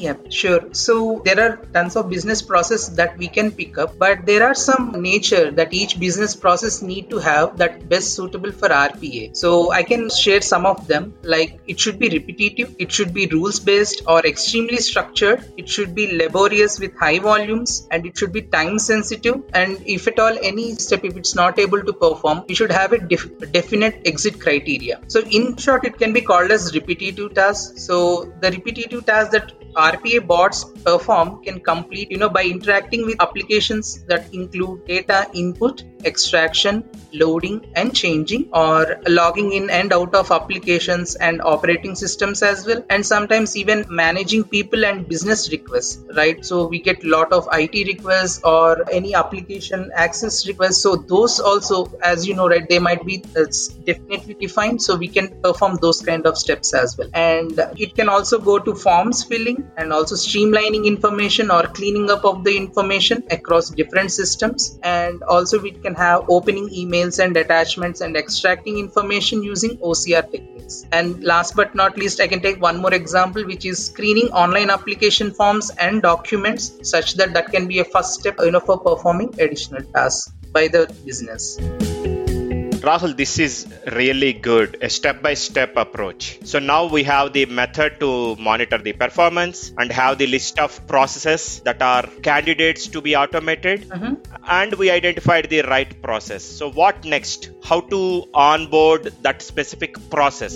Yeah, 0.04 0.16
sure. 0.30 0.62
So 0.72 1.22
there 1.26 1.40
are 1.40 1.58
tons 1.74 1.96
of 1.96 2.10
business 2.10 2.42
process 2.42 2.88
that 3.00 3.18
we 3.20 3.28
can 3.28 3.52
pick 3.52 3.78
up, 3.78 4.00
but 4.00 4.26
there 4.26 4.44
are 4.44 4.56
some 4.56 5.00
nature 5.00 5.52
that 5.52 5.74
each 5.74 6.00
business 6.00 6.36
process 6.36 6.82
need 6.82 7.10
to 7.12 7.20
have 7.20 7.58
that 7.58 7.88
best 7.88 8.16
suitable 8.16 8.52
for 8.52 8.70
RPA. 8.70 9.30
So 9.34 9.72
I 9.72 9.84
can 9.84 10.10
share 10.10 10.42
some 10.42 10.66
of 10.66 10.88
them. 10.88 11.14
Like 11.22 11.60
it 11.68 11.80
should 11.80 12.00
be 12.00 12.10
repetitive, 12.10 12.76
it 12.80 12.92
should 12.92 13.14
be 13.14 13.28
rules 13.28 13.60
based 13.60 14.02
or 14.08 14.26
extremely 14.26 14.78
structured, 14.78 15.46
it 15.56 15.70
should 15.70 15.94
be 15.94 16.08
laborious 16.24 16.80
with 16.80 16.98
high 16.98 17.20
volumes, 17.20 17.88
and 17.92 18.04
it 18.08 18.18
should 18.18 18.34
be 18.34 18.42
time 18.42 18.80
sensitive. 18.80 19.44
And 19.54 19.84
if 19.86 20.08
at 20.08 20.18
all 20.18 20.36
any 20.42 20.74
step, 20.76 21.06
if 21.06 21.16
it's 21.16 21.36
not 21.36 21.60
able 21.60 21.84
to 21.84 21.94
perform, 21.94 22.44
we 22.50 22.56
should 22.56 22.72
have 22.72 22.92
a 22.94 22.98
def- 22.98 23.52
definite 23.52 24.02
exit 24.06 24.42
criteria. 24.42 25.00
So 25.08 25.20
in 25.20 25.58
short, 25.58 25.86
it 25.86 26.00
can 26.00 26.12
be 26.12 26.22
called 26.22 26.50
as 26.50 26.74
repetitive 26.74 27.36
tasks. 27.36 27.84
So 27.86 28.34
the 28.42 28.50
repetitive 28.52 29.06
tasks 29.06 29.32
that 29.34 29.54
RPA 29.92 30.26
bots 30.26 30.64
perform 30.64 31.44
can 31.44 31.60
complete, 31.60 32.12
you 32.12 32.18
know, 32.18 32.30
by 32.30 32.44
interacting 32.44 33.06
with 33.06 33.22
applications 33.22 34.04
that 34.06 34.34
include 34.34 34.86
data 34.88 35.28
input, 35.34 35.84
extraction, 36.06 36.84
loading 37.14 37.66
and 37.76 37.96
changing 37.96 38.50
or 38.54 39.00
logging 39.08 39.52
in 39.52 39.70
and 39.70 39.94
out 39.94 40.16
of 40.16 40.32
applications 40.32 41.16
and 41.16 41.42
operating 41.42 41.96
systems 41.96 42.42
as 42.42 42.66
well 42.66 42.84
and 42.90 43.06
sometimes 43.06 43.56
even 43.58 43.86
managing 43.90 44.44
people 44.44 44.86
and 44.86 45.08
business 45.08 45.52
requests 45.52 46.00
right? 46.16 46.46
So 46.46 46.68
we 46.68 46.80
get 46.80 47.04
lot 47.04 47.34
of 47.34 47.48
IT 47.52 47.88
requests 47.88 48.42
or 48.44 48.90
any 48.92 49.16
application 49.16 49.92
access 49.94 50.48
requests. 50.48 50.82
So 50.82 50.96
those 50.96 51.40
also 51.40 51.92
as 52.02 52.28
you 52.28 52.34
know 52.34 52.48
right 52.48 52.68
they 52.68 52.80
might 52.80 53.06
be 53.06 53.24
uh, 53.36 53.44
it's 53.44 53.68
definitely 53.68 54.36
defined 54.36 54.82
so 54.82 54.96
we 54.96 55.08
can 55.08 55.42
perform 55.42 55.78
those 55.82 56.02
kind 56.02 56.26
of 56.26 56.38
steps 56.38 56.74
as 56.74 56.98
well. 56.98 57.10
And 57.14 57.60
it 57.78 57.96
can 57.96 58.10
also 58.10 58.40
go 58.40 58.60
to 58.60 58.76
forms 58.76 59.24
filling 59.24 59.70
and 59.82 59.92
also 59.92 60.16
streamlining 60.16 60.86
information 60.86 61.52
or 61.52 61.64
cleaning 61.64 62.10
up 62.16 62.24
of 62.32 62.44
the 62.44 62.56
information 62.56 63.24
across 63.32 63.70
different 63.70 64.12
systems 64.12 64.80
and 64.84 65.24
also 65.24 65.60
we 65.60 65.72
can 65.72 65.96
have 65.96 66.30
opening 66.30 66.70
emails 66.70 67.24
and 67.24 67.36
attachments 67.38 68.02
and 68.02 68.16
extracting 68.16 68.78
information 68.78 69.44
using 69.44 69.78
OCR 69.78 70.24
techniques 70.32 70.86
and 70.92 71.24
last 71.24 71.56
but 71.56 71.76
not 71.76 71.98
least 71.98 72.22
I 72.22 72.28
can 72.28 72.42
take 72.42 72.62
one 72.62 72.82
more 72.82 72.94
example 72.94 73.46
which 73.46 73.66
is 73.66 73.86
screening 73.86 74.30
online 74.46 74.70
application 74.70 75.32
forms 75.32 75.72
and 75.72 76.02
documents 76.02 76.72
such 76.84 77.16
that 77.16 77.34
that 77.34 77.52
can 77.52 77.68
be 77.68 77.80
a 77.80 77.86
first 77.86 78.20
step 78.20 78.36
you 78.40 78.52
know 78.52 78.60
for 78.60 78.80
performing 78.80 79.34
additional 79.40 79.84
tasks 79.94 80.32
by 80.52 80.68
the 80.68 80.86
business. 81.06 81.58
Rahul, 82.82 83.16
this 83.16 83.38
is 83.38 83.68
really 83.92 84.34
good, 84.34 84.78
a 84.82 84.90
step 84.90 85.22
by 85.22 85.36
step 85.36 85.78
approach. 85.78 86.40
So 86.44 86.58
now 86.58 86.88
we 86.88 87.04
have 87.04 87.32
the 87.32 87.46
method 87.46 88.00
to 88.00 88.36
monitor 88.38 88.80
the 88.80 88.94
performance 88.94 89.72
and 89.78 89.92
have 89.92 90.18
the 90.18 90.26
list 90.26 90.58
of 90.58 90.88
processes 90.88 91.60
that 91.60 91.80
are 91.84 92.08
candidates 92.24 92.88
to 92.88 93.00
be 93.00 93.16
automated. 93.16 93.88
Mm-hmm. 93.88 94.16
And 94.48 94.74
we 94.74 94.90
identified 94.90 95.48
the 95.52 95.62
right 95.62 96.02
process. 96.02 96.44
So, 96.44 96.72
what 96.72 97.06
next? 97.06 97.52
How 97.64 97.82
to 97.82 98.28
onboard 98.34 99.14
that 99.22 99.44
specific 99.44 100.10
process? 100.10 100.56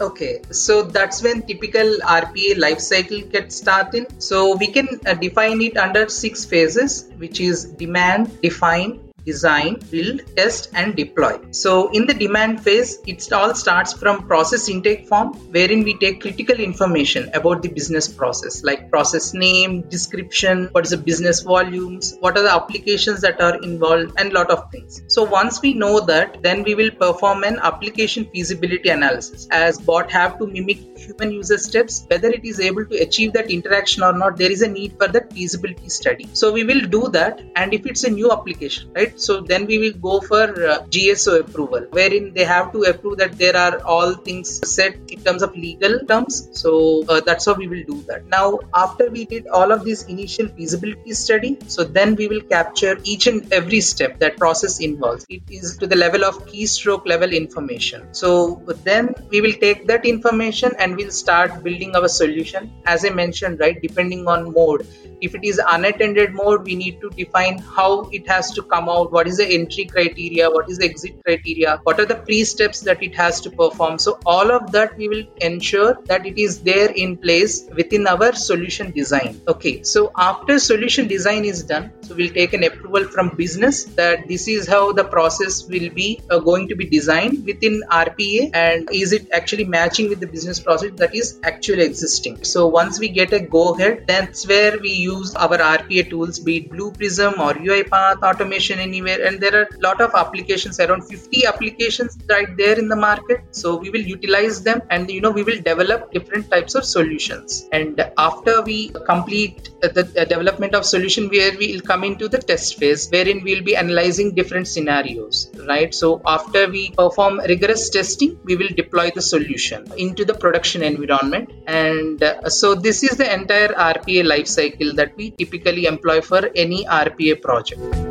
Okay, 0.00 0.42
so 0.50 0.82
that's 0.82 1.22
when 1.22 1.42
typical 1.42 1.98
RPA 2.02 2.56
lifecycle 2.56 3.30
gets 3.30 3.54
started. 3.54 4.20
So 4.20 4.56
we 4.56 4.66
can 4.66 4.88
uh, 5.06 5.14
define 5.14 5.62
it 5.62 5.76
under 5.76 6.08
six 6.08 6.44
phases, 6.44 7.08
which 7.18 7.40
is 7.40 7.64
demand, 7.64 8.40
define, 8.40 9.07
design, 9.30 9.72
build, 9.90 10.22
test, 10.36 10.70
and 10.74 10.96
deploy. 11.02 11.34
So, 11.50 11.72
in 11.98 12.06
the 12.06 12.14
demand 12.24 12.62
phase, 12.64 12.90
it 13.06 13.32
all 13.38 13.54
starts 13.62 13.92
from 13.92 14.26
process 14.32 14.68
intake 14.74 15.06
form, 15.10 15.28
wherein 15.56 15.82
we 15.88 15.94
take 16.04 16.20
critical 16.24 16.58
information 16.68 17.30
about 17.40 17.62
the 17.62 17.70
business 17.78 18.08
process, 18.20 18.62
like 18.68 18.90
process 18.90 19.34
name, 19.34 19.82
description, 19.96 20.68
what 20.72 20.84
is 20.86 20.92
the 20.96 21.02
business 21.10 21.40
volumes, 21.42 22.14
what 22.20 22.38
are 22.38 22.44
the 22.48 22.54
applications 22.60 23.20
that 23.26 23.40
are 23.48 23.56
involved, 23.68 24.12
and 24.18 24.32
lot 24.32 24.50
of 24.56 24.70
things. 24.72 25.02
So, 25.08 25.24
once 25.24 25.60
we 25.66 25.74
know 25.74 25.94
that, 26.12 26.42
then 26.42 26.62
we 26.68 26.74
will 26.80 26.90
perform 27.04 27.44
an 27.50 27.58
application 27.70 28.28
feasibility 28.32 28.88
analysis, 28.96 29.48
as 29.50 29.80
bot 29.90 30.10
have 30.18 30.38
to 30.38 30.46
mimic 30.46 30.78
human 31.06 31.32
user 31.32 31.58
steps, 31.58 32.04
whether 32.08 32.28
it 32.28 32.44
is 32.44 32.60
able 32.70 32.86
to 32.92 32.96
achieve 33.06 33.32
that 33.34 33.50
interaction 33.58 34.02
or 34.02 34.12
not. 34.22 34.36
There 34.42 34.52
is 34.58 34.62
a 34.62 34.68
need 34.68 34.96
for 34.98 35.08
that 35.08 35.32
feasibility 35.32 35.88
study. 36.00 36.28
So, 36.32 36.52
we 36.58 36.64
will 36.64 36.84
do 36.98 37.08
that, 37.18 37.42
and 37.56 37.74
if 37.74 37.86
it's 37.86 38.04
a 38.04 38.10
new 38.10 38.32
application, 38.38 38.90
right? 38.94 39.17
So 39.18 39.40
then 39.40 39.66
we 39.66 39.78
will 39.78 39.98
go 40.08 40.20
for 40.20 40.44
uh, 40.44 40.82
GSO 40.94 41.40
approval, 41.40 41.86
wherein 41.90 42.32
they 42.34 42.44
have 42.44 42.72
to 42.72 42.82
approve 42.82 43.18
that 43.18 43.36
there 43.36 43.56
are 43.56 43.80
all 43.82 44.14
things 44.14 44.48
set 44.70 44.96
in 45.08 45.20
terms 45.22 45.42
of 45.42 45.56
legal 45.56 45.98
terms. 46.06 46.48
So 46.52 47.04
uh, 47.08 47.20
that's 47.20 47.46
how 47.46 47.54
we 47.54 47.66
will 47.66 47.82
do 47.84 48.02
that. 48.08 48.26
Now, 48.26 48.60
after 48.74 49.10
we 49.10 49.24
did 49.24 49.48
all 49.48 49.72
of 49.72 49.84
this 49.84 50.04
initial 50.04 50.48
feasibility 50.48 51.12
study, 51.12 51.58
so 51.66 51.84
then 51.84 52.14
we 52.14 52.28
will 52.28 52.42
capture 52.42 52.98
each 53.04 53.26
and 53.26 53.52
every 53.52 53.80
step 53.80 54.18
that 54.20 54.36
process 54.36 54.80
involves. 54.80 55.26
It 55.28 55.42
is 55.50 55.76
to 55.78 55.86
the 55.86 55.96
level 55.96 56.24
of 56.24 56.46
keystroke 56.46 57.06
level 57.06 57.32
information. 57.32 58.14
So 58.14 58.62
then 58.84 59.14
we 59.30 59.40
will 59.40 59.52
take 59.52 59.86
that 59.88 60.04
information 60.04 60.72
and 60.78 60.96
we'll 60.96 61.10
start 61.10 61.62
building 61.64 61.96
our 61.96 62.08
solution. 62.08 62.72
As 62.86 63.04
I 63.04 63.10
mentioned, 63.10 63.58
right, 63.60 63.80
depending 63.82 64.26
on 64.28 64.52
mode. 64.52 64.86
If 65.20 65.34
it 65.34 65.42
is 65.42 65.60
unattended 65.66 66.32
mode, 66.32 66.64
we 66.64 66.76
need 66.76 67.00
to 67.00 67.10
define 67.10 67.58
how 67.58 68.08
it 68.12 68.28
has 68.28 68.52
to 68.52 68.62
come 68.62 68.88
out 68.88 69.07
what 69.10 69.26
is 69.26 69.38
the 69.38 69.46
entry 69.46 69.84
criteria 69.84 70.50
what 70.50 70.68
is 70.70 70.78
the 70.78 70.84
exit 70.84 71.22
criteria 71.24 71.78
what 71.84 72.00
are 72.00 72.06
the 72.06 72.14
pre-steps 72.14 72.80
that 72.80 73.02
it 73.02 73.14
has 73.14 73.40
to 73.40 73.50
perform. 73.50 73.98
So 73.98 74.18
all 74.26 74.50
of 74.50 74.72
that 74.72 74.96
we 74.96 75.08
will 75.08 75.24
ensure 75.40 75.98
that 76.06 76.26
it 76.26 76.38
is 76.38 76.60
there 76.60 76.90
in 76.90 77.16
place 77.16 77.68
within 77.74 78.06
our 78.06 78.34
solution 78.34 78.90
design. 78.92 79.40
Okay 79.48 79.82
so 79.82 80.10
after 80.16 80.58
solution 80.58 81.08
design 81.08 81.44
is 81.44 81.62
done 81.62 81.90
so 82.02 82.14
we'll 82.14 82.32
take 82.32 82.52
an 82.52 82.64
approval 82.64 83.04
from 83.04 83.34
business 83.36 83.84
that 84.00 84.26
this 84.28 84.48
is 84.48 84.66
how 84.66 84.92
the 84.92 85.04
process 85.04 85.64
will 85.68 85.90
be 85.90 86.20
uh, 86.30 86.38
going 86.38 86.68
to 86.68 86.76
be 86.76 86.86
designed 86.86 87.44
within 87.44 87.82
rpa 87.90 88.50
and 88.54 88.88
is 88.92 89.12
it 89.12 89.28
actually 89.32 89.64
matching 89.64 90.08
with 90.08 90.20
the 90.20 90.26
business 90.26 90.60
process 90.60 90.92
that 90.96 91.14
is 91.14 91.38
actually 91.42 91.82
existing. 91.82 92.42
So 92.44 92.66
once 92.66 92.98
we 92.98 93.08
get 93.08 93.32
a 93.32 93.40
go 93.40 93.74
ahead 93.74 94.04
that's 94.06 94.46
where 94.46 94.78
we 94.78 94.92
use 94.92 95.34
our 95.34 95.58
rpa 95.58 96.08
tools 96.10 96.38
be 96.38 96.58
it 96.58 96.70
blue 96.70 96.90
prism 96.92 97.34
or 97.40 97.54
uipath 97.54 98.22
automation 98.22 98.78
in 98.80 98.94
anywhere 98.98 99.26
and 99.26 99.40
there 99.40 99.54
are 99.60 99.66
a 99.76 99.80
lot 99.86 100.00
of 100.00 100.14
applications 100.14 100.80
around 100.80 101.02
50 101.02 101.46
applications 101.46 102.16
right 102.28 102.56
there 102.56 102.78
in 102.78 102.88
the 102.88 102.96
market. 102.96 103.40
So 103.50 103.76
we 103.76 103.90
will 103.90 104.06
utilize 104.16 104.62
them 104.62 104.82
and 104.90 105.10
you 105.10 105.20
know 105.20 105.30
we 105.30 105.42
will 105.42 105.60
develop 105.70 106.12
different 106.12 106.50
types 106.50 106.74
of 106.74 106.84
solutions. 106.84 107.68
And 107.72 108.00
after 108.16 108.62
we 108.62 108.90
complete 109.06 109.70
the 109.80 110.26
development 110.28 110.74
of 110.74 110.84
solution 110.84 111.28
where 111.28 111.52
we 111.56 111.72
will 111.72 111.86
come 111.92 112.04
into 112.04 112.28
the 112.28 112.38
test 112.38 112.78
phase 112.78 113.08
wherein 113.10 113.42
we'll 113.44 113.62
be 113.62 113.76
analyzing 113.76 114.34
different 114.34 114.66
scenarios 114.68 115.50
right? 115.66 115.94
So 115.94 116.20
after 116.26 116.68
we 116.68 116.90
perform 116.90 117.40
rigorous 117.52 117.88
testing 117.90 118.38
we 118.44 118.56
will 118.56 118.74
deploy 118.82 119.10
the 119.14 119.22
solution 119.22 119.86
into 119.96 120.24
the 120.24 120.34
production 120.34 120.82
environment. 120.82 121.50
And 121.66 122.22
uh, 122.22 122.48
so 122.48 122.74
this 122.74 123.02
is 123.02 123.16
the 123.16 123.32
entire 123.32 123.68
rpa 123.68 124.24
life 124.24 124.48
cycle 124.48 124.94
that 124.94 125.16
we 125.16 125.30
typically 125.42 125.86
employ 125.86 126.20
for 126.20 126.42
any 126.54 126.84
rpa 126.84 127.40
project 127.40 128.07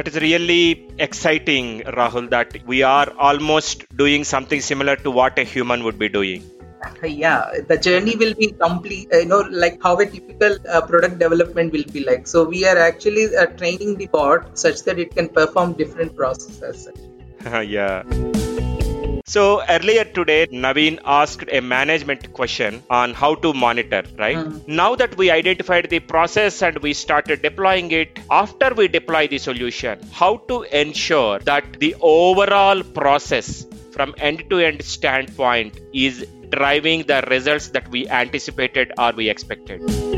that 0.00 0.08
is 0.08 0.20
really 0.22 0.88
exciting, 0.98 1.80
Rahul, 1.80 2.30
that 2.30 2.56
we 2.66 2.82
are 2.82 3.12
almost 3.18 3.84
doing 3.96 4.24
something 4.24 4.62
similar 4.62 4.96
to 4.96 5.10
what 5.10 5.38
a 5.38 5.44
human 5.44 5.84
would 5.84 5.98
be 5.98 6.08
doing. 6.08 6.42
Yeah 7.02 7.42
the 7.70 7.76
journey 7.86 8.14
will 8.20 8.32
be 8.42 8.46
complete 8.62 9.08
you 9.12 9.26
know 9.32 9.40
like 9.64 9.76
how 9.82 9.92
a 10.04 10.06
typical 10.06 10.56
uh, 10.66 10.80
product 10.80 11.18
development 11.18 11.72
will 11.74 11.88
be 11.96 12.04
like. 12.10 12.26
So 12.26 12.44
we 12.44 12.64
are 12.64 12.78
actually 12.78 13.26
uh, 13.36 13.46
training 13.60 13.96
the 13.96 14.06
bot 14.06 14.58
such 14.58 14.84
that 14.84 14.98
it 14.98 15.14
can 15.14 15.28
perform 15.28 15.74
different 15.74 16.16
processes. 16.16 16.88
Yeah 17.76 18.02
so 19.32 19.62
earlier 19.68 20.02
today, 20.02 20.48
Naveen 20.48 20.98
asked 21.04 21.44
a 21.52 21.60
management 21.60 22.32
question 22.32 22.82
on 22.90 23.14
how 23.14 23.36
to 23.36 23.52
monitor, 23.54 24.02
right? 24.18 24.36
Mm. 24.36 24.66
Now 24.66 24.96
that 24.96 25.16
we 25.16 25.30
identified 25.30 25.88
the 25.88 26.00
process 26.00 26.62
and 26.62 26.76
we 26.78 26.94
started 26.94 27.40
deploying 27.40 27.92
it, 27.92 28.18
after 28.28 28.74
we 28.74 28.88
deploy 28.88 29.28
the 29.28 29.38
solution, 29.38 30.00
how 30.10 30.38
to 30.48 30.62
ensure 30.62 31.38
that 31.50 31.78
the 31.78 31.94
overall 32.00 32.82
process 32.82 33.64
from 33.92 34.16
end 34.18 34.50
to 34.50 34.58
end 34.58 34.82
standpoint 34.84 35.78
is 35.94 36.26
driving 36.48 37.04
the 37.04 37.22
results 37.30 37.68
that 37.68 37.88
we 37.88 38.08
anticipated 38.08 38.92
or 38.98 39.12
we 39.12 39.28
expected? 39.28 40.09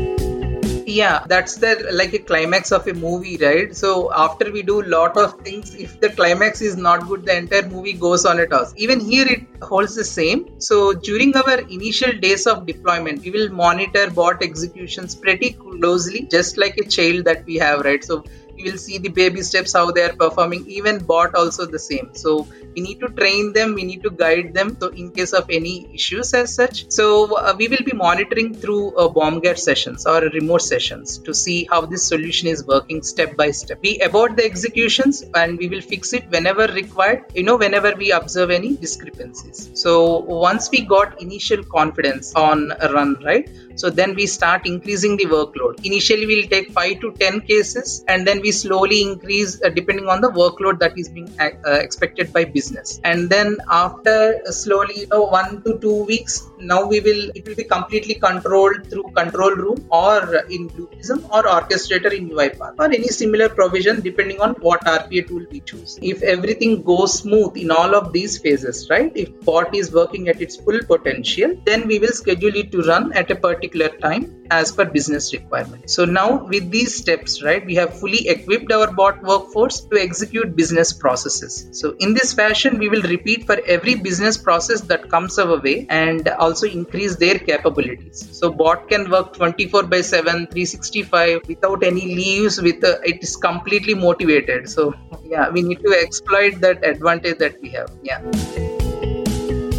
Yeah 0.99 1.23
that's 1.31 1.55
the 1.63 1.71
like 1.99 2.13
a 2.13 2.19
climax 2.19 2.71
of 2.71 2.87
a 2.87 2.93
movie 2.93 3.37
right? 3.37 3.75
So 3.75 4.11
after 4.13 4.51
we 4.51 4.61
do 4.61 4.81
lot 4.81 5.17
of 5.17 5.39
things 5.41 5.73
if 5.75 5.99
the 5.99 6.09
climax 6.09 6.61
is 6.61 6.75
not 6.77 7.07
good 7.07 7.25
the 7.25 7.35
entire 7.37 7.67
movie 7.67 7.93
goes 7.93 8.25
on 8.25 8.39
a 8.39 8.47
toss. 8.47 8.73
Even 8.77 8.99
here 8.99 9.27
it 9.27 9.63
holds 9.63 9.95
the 9.95 10.03
same. 10.03 10.59
So 10.59 10.93
during 10.93 11.35
our 11.35 11.59
initial 11.77 12.13
days 12.13 12.45
of 12.47 12.65
deployment 12.65 13.23
we 13.23 13.31
will 13.31 13.49
monitor 13.49 14.09
bot 14.09 14.43
executions 14.43 15.15
pretty 15.15 15.51
closely 15.53 16.27
just 16.37 16.57
like 16.57 16.77
a 16.77 16.85
child 16.85 17.25
that 17.25 17.45
we 17.45 17.55
have 17.55 17.81
right? 17.81 18.03
So 18.03 18.23
we 18.63 18.71
will 18.71 18.77
see 18.77 18.97
the 18.97 19.09
baby 19.09 19.41
steps 19.41 19.73
how 19.73 19.91
they 19.91 20.03
are 20.03 20.15
performing 20.23 20.65
even 20.67 20.99
bot 21.11 21.35
also 21.35 21.65
the 21.65 21.79
same. 21.79 22.09
So 22.13 22.47
we 22.75 22.81
need 22.81 22.99
to 23.01 23.09
train 23.19 23.53
them 23.53 23.73
we 23.73 23.83
need 23.83 24.03
to 24.03 24.09
guide 24.09 24.53
them 24.53 24.77
so 24.79 24.87
in 24.87 25.11
case 25.11 25.33
of 25.33 25.49
any 25.49 25.75
issues 25.93 26.33
as 26.33 26.53
such. 26.55 26.91
So 26.91 27.35
uh, 27.35 27.53
we 27.57 27.67
will 27.67 27.85
be 27.85 27.93
monitoring 27.93 28.53
through 28.53 28.95
uh, 28.95 29.09
Bomgar 29.09 29.57
sessions 29.57 30.05
or 30.05 30.21
remote 30.21 30.61
sessions 30.61 31.17
to 31.19 31.33
see 31.33 31.67
how 31.69 31.81
this 31.81 32.07
solution 32.07 32.47
is 32.47 32.65
working 32.65 33.03
step 33.03 33.35
by 33.35 33.51
step. 33.51 33.79
We 33.81 33.99
abort 33.99 34.35
the 34.37 34.45
executions 34.45 35.23
and 35.33 35.57
we 35.57 35.67
will 35.67 35.81
fix 35.81 36.13
it 36.13 36.29
whenever 36.29 36.67
required 36.67 37.25
you 37.33 37.43
know 37.43 37.57
whenever 37.57 37.93
we 37.95 38.11
observe 38.11 38.51
any 38.51 38.75
discrepancies. 38.77 39.69
So 39.73 40.19
once 40.19 40.69
we 40.71 40.81
got 40.81 41.21
initial 41.21 41.63
confidence 41.63 42.33
on 42.35 42.71
a 42.79 42.91
run 42.93 43.15
right 43.23 43.49
so 43.75 43.89
then 43.89 44.15
we 44.15 44.25
start 44.27 44.65
increasing 44.65 45.17
the 45.17 45.25
workload. 45.25 45.83
Initially 45.85 46.25
we'll 46.25 46.47
take 46.47 46.71
5 46.71 46.99
to 47.01 47.11
10 47.13 47.41
cases 47.41 48.03
and 48.07 48.27
then 48.27 48.41
we 48.41 48.51
slowly 48.51 49.01
increase 49.01 49.61
uh, 49.63 49.69
depending 49.69 50.07
on 50.07 50.21
the 50.21 50.29
workload 50.29 50.79
that 50.79 50.97
is 50.97 51.09
being 51.09 51.29
uh, 51.39 51.49
expected 51.71 52.31
by 52.31 52.45
business. 52.45 52.99
And 53.03 53.29
then 53.29 53.57
after 53.69 54.41
uh, 54.47 54.51
slowly 54.51 55.01
you 55.01 55.07
know 55.07 55.23
1 55.23 55.63
to 55.63 55.77
2 55.79 56.05
weeks 56.05 56.47
now 56.63 56.85
we 56.85 56.99
will 56.99 57.29
it 57.35 57.47
will 57.47 57.55
be 57.55 57.63
completely 57.63 58.15
controlled 58.15 58.87
through 58.89 59.03
control 59.15 59.51
room 59.51 59.85
or 59.89 60.19
in 60.49 60.69
Blueprism 60.69 61.23
or 61.29 61.43
orchestrator 61.43 62.11
in 62.11 62.29
UiPath 62.29 62.75
or 62.79 62.85
any 62.85 63.07
similar 63.07 63.49
provision 63.49 64.01
depending 64.01 64.39
on 64.41 64.51
what 64.67 64.83
RPA 64.85 65.27
tool 65.27 65.45
we 65.51 65.59
choose. 65.61 65.99
If 66.01 66.21
everything 66.23 66.83
goes 66.83 67.19
smooth 67.19 67.57
in 67.57 67.71
all 67.71 67.95
of 67.95 68.13
these 68.13 68.37
phases, 68.37 68.89
right? 68.89 69.11
If 69.15 69.29
bot 69.41 69.75
is 69.75 69.91
working 69.91 70.29
at 70.29 70.41
its 70.41 70.55
full 70.55 70.79
potential, 70.87 71.55
then 71.65 71.87
we 71.87 71.99
will 71.99 72.15
schedule 72.21 72.55
it 72.55 72.71
to 72.71 72.81
run 72.83 73.13
at 73.13 73.31
a 73.31 73.35
particular 73.35 73.89
time 73.89 74.42
as 74.51 74.71
per 74.71 74.85
business 74.85 75.33
requirement. 75.33 75.89
So 75.89 76.05
now 76.05 76.45
with 76.45 76.69
these 76.69 76.95
steps, 76.95 77.43
right, 77.43 77.65
we 77.65 77.75
have 77.75 77.99
fully 77.99 78.27
equipped 78.27 78.71
our 78.71 78.91
bot 78.91 79.21
workforce 79.23 79.81
to 79.81 79.99
execute 79.99 80.55
business 80.55 80.93
processes. 80.93 81.67
So 81.71 81.95
in 81.99 82.13
this 82.13 82.33
fashion, 82.33 82.77
we 82.79 82.89
will 82.89 83.01
repeat 83.03 83.45
for 83.45 83.59
every 83.65 83.95
business 83.95 84.37
process 84.37 84.81
that 84.81 85.09
comes 85.09 85.39
our 85.39 85.59
way 85.59 85.85
and 85.89 86.27
also 86.29 86.67
increase 86.67 87.15
their 87.15 87.39
capabilities. 87.39 88.27
So 88.31 88.51
bot 88.51 88.89
can 88.89 89.09
work 89.09 89.33
24 89.33 89.83
by 89.83 90.01
7, 90.01 90.47
365 90.47 91.47
without 91.47 91.83
any 91.83 92.15
leaves. 92.15 92.61
With 92.61 92.83
uh, 92.83 92.97
it 93.03 93.23
is 93.23 93.35
completely 93.35 93.93
motivated. 93.93 94.69
So 94.69 94.93
yeah, 95.23 95.49
we 95.49 95.61
need 95.61 95.81
to 95.81 95.97
exploit 96.01 96.61
that 96.61 96.85
advantage 96.85 97.37
that 97.39 97.61
we 97.61 97.69
have. 97.69 97.91
Yeah. 98.03 98.21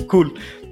Cool 0.09 0.31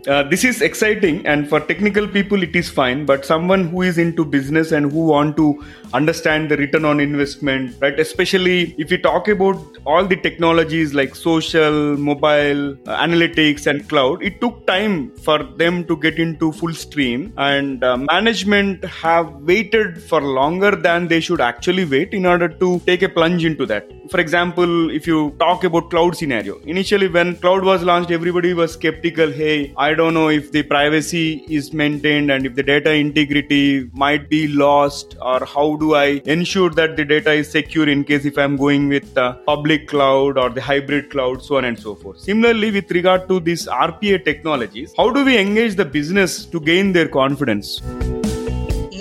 uh, 0.09 0.23
this 0.25 0.45
is 0.45 0.63
exciting 0.63 1.25
and 1.27 1.49
for 1.49 1.61
technical 1.61 2.09
people 2.09 2.43
it 2.43 2.57
is 2.57 2.69
fine 2.69 3.05
but 3.07 3.25
someone 3.25 3.69
who 3.69 3.83
is 3.83 3.99
into 3.99 4.25
business 4.25 4.73
and 4.73 4.91
who 4.91 5.07
want 5.07 5.37
to 5.37 5.65
understand 5.95 6.51
the 6.51 6.57
return 6.57 6.85
on 6.85 7.01
investment 7.01 7.77
right? 7.81 7.99
Especially 8.01 8.75
if 8.79 8.91
you 8.91 8.99
talk 8.99 9.29
about 9.29 9.79
all 9.85 10.05
the 10.05 10.17
technologies 10.17 10.95
like 10.95 11.15
social 11.15 11.97
mobile 11.97 12.73
uh, 12.89 12.99
analytics 13.07 13.67
and 13.67 13.89
cloud 13.89 14.23
it 14.23 14.41
took 14.41 14.67
time 14.67 15.11
for 15.19 15.39
them 15.63 15.85
to 15.85 15.97
get 15.97 16.19
into 16.19 16.51
full 16.53 16.75
stream 16.75 17.33
and 17.37 17.85
uh, 17.85 17.97
management 17.97 18.85
have 18.85 19.33
waited 19.53 20.03
for 20.03 20.21
longer 20.21 20.73
than 20.73 21.07
they 21.07 21.21
should 21.21 21.41
actually 21.41 21.85
wait 21.85 22.13
in 22.13 22.27
order 22.27 22.49
to 22.49 22.81
take 22.81 23.03
a 23.03 23.09
plunge 23.09 23.45
into 23.45 23.67
that. 23.67 23.89
For 24.11 24.19
example 24.19 24.91
if 24.91 25.07
you 25.07 25.37
talk 25.39 25.63
about 25.63 25.91
cloud 25.91 26.17
scenario 26.17 26.59
initially 26.61 27.07
when 27.07 27.37
cloud 27.37 27.63
was 27.63 27.83
launched 27.85 28.11
everybody 28.11 28.53
was 28.53 28.73
skeptical 28.73 29.31
hey 29.31 29.73
i 29.77 29.93
I 29.93 29.95
don't 29.95 30.15
know 30.15 30.29
if 30.31 30.53
the 30.53 30.63
privacy 30.63 31.45
is 31.51 31.75
maintained 31.75 32.31
and 32.31 32.47
if 32.47 32.55
the 32.55 32.63
data 32.63 32.93
integrity 32.95 33.91
might 33.93 34.31
be 34.31 34.49
lost, 34.49 35.17
or 35.21 35.45
how 35.45 35.77
do 35.83 35.95
I 35.97 36.23
ensure 36.37 36.71
that 36.81 36.97
the 36.97 37.05
data 37.05 37.33
is 37.33 37.51
secure 37.51 37.89
in 37.89 38.05
case 38.05 38.25
if 38.25 38.39
I'm 38.39 38.57
going 38.57 38.89
with 38.89 39.15
the 39.15 39.29
public 39.53 39.89
cloud 39.89 40.39
or 40.39 40.49
the 40.49 40.63
hybrid 40.71 41.11
cloud, 41.11 41.43
so 41.43 41.57
on 41.57 41.65
and 41.65 41.79
so 41.87 41.95
forth. 41.97 42.21
Similarly, 42.21 42.71
with 42.71 42.91
regard 42.93 43.29
to 43.29 43.41
these 43.41 43.67
RPA 43.67 44.25
technologies, 44.25 44.95
how 44.97 45.11
do 45.11 45.25
we 45.25 45.39
engage 45.39 45.75
the 45.75 45.85
business 45.85 46.45
to 46.47 46.61
gain 46.61 46.93
their 46.93 47.09
confidence? 47.09 47.81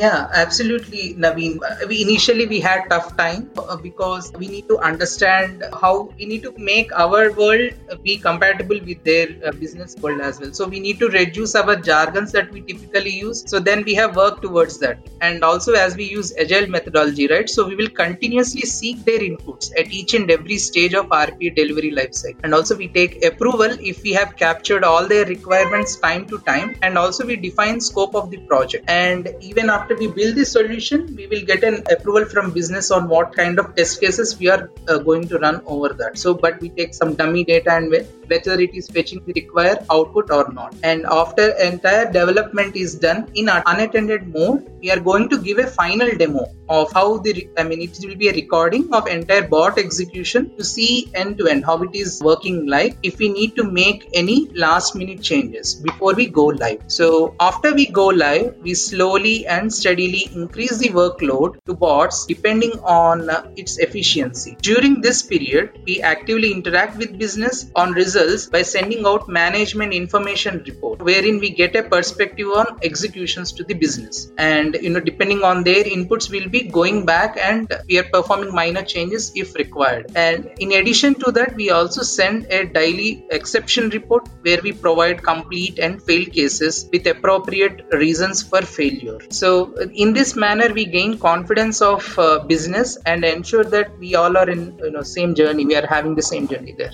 Yeah, 0.01 0.29
absolutely, 0.33 1.13
Naveen. 1.13 1.59
We 1.87 2.01
initially 2.01 2.47
we 2.47 2.59
had 2.59 2.85
tough 2.89 3.15
time 3.17 3.51
uh, 3.55 3.75
because 3.75 4.31
we 4.39 4.47
need 4.47 4.67
to 4.69 4.79
understand 4.79 5.63
how 5.79 6.09
we 6.17 6.25
need 6.25 6.41
to 6.41 6.53
make 6.57 6.91
our 6.97 7.31
world 7.33 7.73
be 8.01 8.17
compatible 8.17 8.79
with 8.83 9.03
their 9.03 9.27
uh, 9.45 9.51
business 9.51 9.95
world 10.01 10.19
as 10.21 10.39
well. 10.39 10.53
So 10.53 10.67
we 10.67 10.79
need 10.79 10.97
to 11.01 11.09
reduce 11.09 11.53
our 11.53 11.75
jargons 11.75 12.31
that 12.31 12.51
we 12.51 12.61
typically 12.61 13.11
use. 13.11 13.43
So 13.45 13.59
then 13.59 13.83
we 13.83 13.93
have 13.93 14.15
worked 14.15 14.41
towards 14.41 14.79
that, 14.79 14.97
and 15.21 15.43
also 15.43 15.73
as 15.73 15.95
we 15.95 16.05
use 16.05 16.33
agile 16.35 16.67
methodology, 16.67 17.27
right? 17.27 17.47
So 17.47 17.67
we 17.67 17.75
will 17.75 17.89
continuously 18.01 18.61
seek 18.61 19.05
their 19.05 19.19
inputs 19.19 19.69
at 19.77 19.91
each 19.91 20.15
and 20.15 20.31
every 20.31 20.57
stage 20.57 20.95
of 20.95 21.11
RPA 21.11 21.51
delivery 21.51 21.91
lifecycle, 21.91 22.39
and 22.43 22.55
also 22.55 22.75
we 22.75 22.87
take 22.87 23.23
approval 23.23 23.77
if 23.93 24.01
we 24.01 24.13
have 24.13 24.35
captured 24.35 24.83
all 24.83 25.07
their 25.07 25.25
requirements 25.25 25.95
time 25.97 26.25
to 26.27 26.39
time, 26.39 26.75
and 26.81 26.97
also 26.97 27.25
we 27.25 27.35
define 27.35 27.79
scope 27.79 28.15
of 28.15 28.31
the 28.31 28.37
project, 28.47 28.85
and 28.89 29.29
even 29.41 29.69
after 29.69 29.90
after 29.91 30.08
we 30.08 30.08
build 30.08 30.36
the 30.36 30.45
solution, 30.45 31.13
we 31.15 31.27
will 31.27 31.41
get 31.41 31.63
an 31.63 31.84
approval 31.91 32.25
from 32.25 32.51
business 32.51 32.91
on 32.91 33.10
what 33.10 33.36
kind 33.36 33.60
of 33.60 33.75
test 33.75 33.99
cases 33.99 34.38
we 34.39 34.47
are 34.49 34.69
uh, 34.88 34.97
going 34.99 35.27
to 35.27 35.38
run 35.39 35.62
over 35.65 35.89
that. 35.89 36.17
So, 36.17 36.34
but 36.34 36.62
we 36.62 36.69
take 36.69 36.93
some 36.93 37.15
dummy 37.15 37.43
data 37.43 37.73
and 37.73 37.91
whether 37.91 38.60
it 38.62 38.73
is 38.73 38.88
fetching 38.88 39.21
the 39.25 39.34
required 39.34 39.80
output 39.91 40.32
or 40.32 40.51
not. 40.54 40.73
And 40.84 41.06
after 41.06 41.49
entire 41.58 42.06
development 42.06 42.75
is 42.75 42.95
done 42.95 43.30
in 43.36 43.49
an 43.49 43.63
unattended 43.65 44.27
mode, 44.34 44.71
we 44.82 44.91
are 44.91 44.99
going 44.99 45.27
to 45.30 45.38
give 45.38 45.58
a 45.60 45.67
final 45.67 46.10
demo 46.17 46.45
of 46.69 46.91
how 46.93 47.17
the, 47.17 47.49
I 47.58 47.63
mean, 47.63 47.82
it 47.82 47.97
will 48.04 48.15
be 48.15 48.30
a 48.30 48.34
recording 48.34 48.93
of 48.93 49.08
entire 49.08 49.47
bot 49.47 49.77
execution 49.77 50.56
to 50.58 50.63
see 50.63 51.10
end 51.13 51.38
to 51.39 51.47
end 51.47 51.65
how 51.65 51.82
it 51.84 51.93
is 51.93 52.21
working 52.23 52.65
like 52.67 52.97
if 53.04 53.17
we 53.19 53.30
need 53.30 53.56
to 53.58 53.63
make 53.63 54.10
any 54.13 54.47
last 54.65 54.95
minute 54.95 55.21
changes 55.21 55.75
before 55.75 56.13
we 56.13 56.27
go 56.27 56.45
live. 56.45 56.82
So 56.88 57.36
after 57.39 57.73
we 57.73 57.88
go 57.88 58.08
live, 58.08 58.56
we 58.62 58.73
slowly 58.73 59.45
and 59.45 59.70
steadily 59.71 60.29
increase 60.34 60.77
the 60.77 60.89
workload 60.89 61.55
to 61.65 61.73
bots 61.73 62.25
depending 62.25 62.73
on 62.84 63.29
uh, 63.29 63.49
its 63.55 63.77
efficiency. 63.77 64.57
During 64.62 65.01
this 65.01 65.21
period, 65.23 65.79
we 65.86 66.01
actively 66.01 66.51
interact 66.51 66.97
with 66.97 67.17
business 67.17 67.71
on 67.75 67.93
results 67.93 68.47
by 68.47 68.62
sending 68.62 69.05
out 69.05 69.27
management 69.27 69.93
information 69.93 70.63
report 70.65 71.01
wherein 71.01 71.39
we 71.39 71.49
get 71.49 71.75
a 71.75 71.84
perspective 71.84 72.47
on 72.47 72.79
executions 72.84 73.51
to 73.53 73.63
the 73.63 73.73
business. 73.73 74.31
And 74.38 74.77
you 74.81 74.89
know, 74.89 74.99
depending 74.99 75.43
on 75.43 75.63
their 75.63 75.84
inputs, 75.84 76.29
we'll 76.29 76.49
be 76.49 76.63
going 76.63 77.05
back 77.05 77.38
and 77.38 77.71
we 77.88 77.99
are 77.99 78.03
performing 78.03 78.53
minor 78.53 78.84
changes 78.84 79.31
if 79.36 79.55
required. 79.55 80.12
And 80.15 80.51
in 80.60 80.73
addition 80.73 81.15
to 81.15 81.31
that, 81.31 81.55
we 81.55 81.69
also 81.69 82.01
send 82.01 82.45
a 82.45 82.65
daily 82.65 83.25
exception 83.29 83.89
report 83.89 84.27
where 84.41 84.62
we 84.62 84.71
provide 84.71 85.23
complete 85.23 85.79
and 85.79 86.01
failed 86.01 86.31
cases 86.31 86.89
with 86.91 87.07
appropriate 87.07 87.86
reasons 87.91 88.41
for 88.43 88.62
failure. 88.62 89.19
So 89.29 89.61
in 90.04 90.13
this 90.13 90.36
manner 90.36 90.69
we 90.74 90.86
gain 90.86 91.17
confidence 91.17 91.82
of 91.82 92.04
uh, 92.19 92.39
business 92.54 92.97
and 93.06 93.24
ensure 93.24 93.63
that 93.76 93.97
we 94.00 94.15
all 94.15 94.38
are 94.38 94.50
in 94.50 94.62
you 94.86 94.91
know 94.91 95.04
same 95.17 95.34
journey 95.41 95.65
we 95.65 95.76
are 95.82 95.88
having 95.95 96.15
the 96.15 96.28
same 96.34 96.47
journey 96.47 96.76
there. 96.78 96.93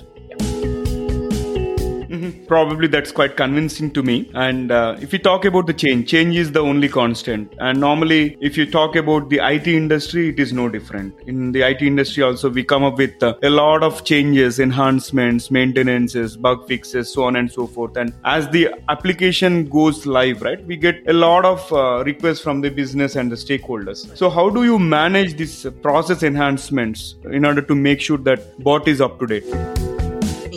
Probably 2.48 2.88
that's 2.88 3.12
quite 3.12 3.36
convincing 3.36 3.90
to 3.90 4.02
me. 4.02 4.30
And 4.34 4.72
uh, 4.72 4.96
if 5.00 5.12
we 5.12 5.18
talk 5.18 5.44
about 5.44 5.66
the 5.66 5.74
change, 5.74 6.08
change 6.08 6.34
is 6.34 6.50
the 6.50 6.60
only 6.60 6.88
constant. 6.88 7.52
And 7.58 7.78
normally, 7.78 8.38
if 8.40 8.56
you 8.56 8.64
talk 8.64 8.96
about 8.96 9.28
the 9.28 9.40
IT 9.42 9.66
industry, 9.66 10.30
it 10.30 10.40
is 10.40 10.52
no 10.52 10.70
different. 10.70 11.14
In 11.26 11.52
the 11.52 11.60
IT 11.60 11.82
industry, 11.82 12.22
also, 12.22 12.48
we 12.48 12.64
come 12.64 12.84
up 12.84 12.96
with 12.96 13.22
uh, 13.22 13.34
a 13.42 13.50
lot 13.50 13.82
of 13.82 14.02
changes, 14.04 14.60
enhancements, 14.60 15.50
maintenances, 15.50 16.38
bug 16.38 16.66
fixes, 16.66 17.12
so 17.12 17.24
on 17.24 17.36
and 17.36 17.52
so 17.52 17.66
forth. 17.66 17.98
And 17.98 18.14
as 18.24 18.48
the 18.48 18.70
application 18.88 19.68
goes 19.68 20.06
live, 20.06 20.40
right, 20.40 20.64
we 20.64 20.76
get 20.76 21.06
a 21.06 21.12
lot 21.12 21.44
of 21.44 21.70
uh, 21.70 22.02
requests 22.04 22.40
from 22.40 22.62
the 22.62 22.70
business 22.70 23.16
and 23.16 23.30
the 23.30 23.36
stakeholders. 23.36 24.16
So, 24.16 24.30
how 24.30 24.48
do 24.48 24.64
you 24.64 24.78
manage 24.78 25.36
these 25.36 25.66
process 25.82 26.22
enhancements 26.22 27.16
in 27.24 27.44
order 27.44 27.60
to 27.60 27.74
make 27.74 28.00
sure 28.00 28.16
that 28.18 28.58
bot 28.64 28.88
is 28.88 29.02
up 29.02 29.18
to 29.20 29.26
date? 29.26 29.87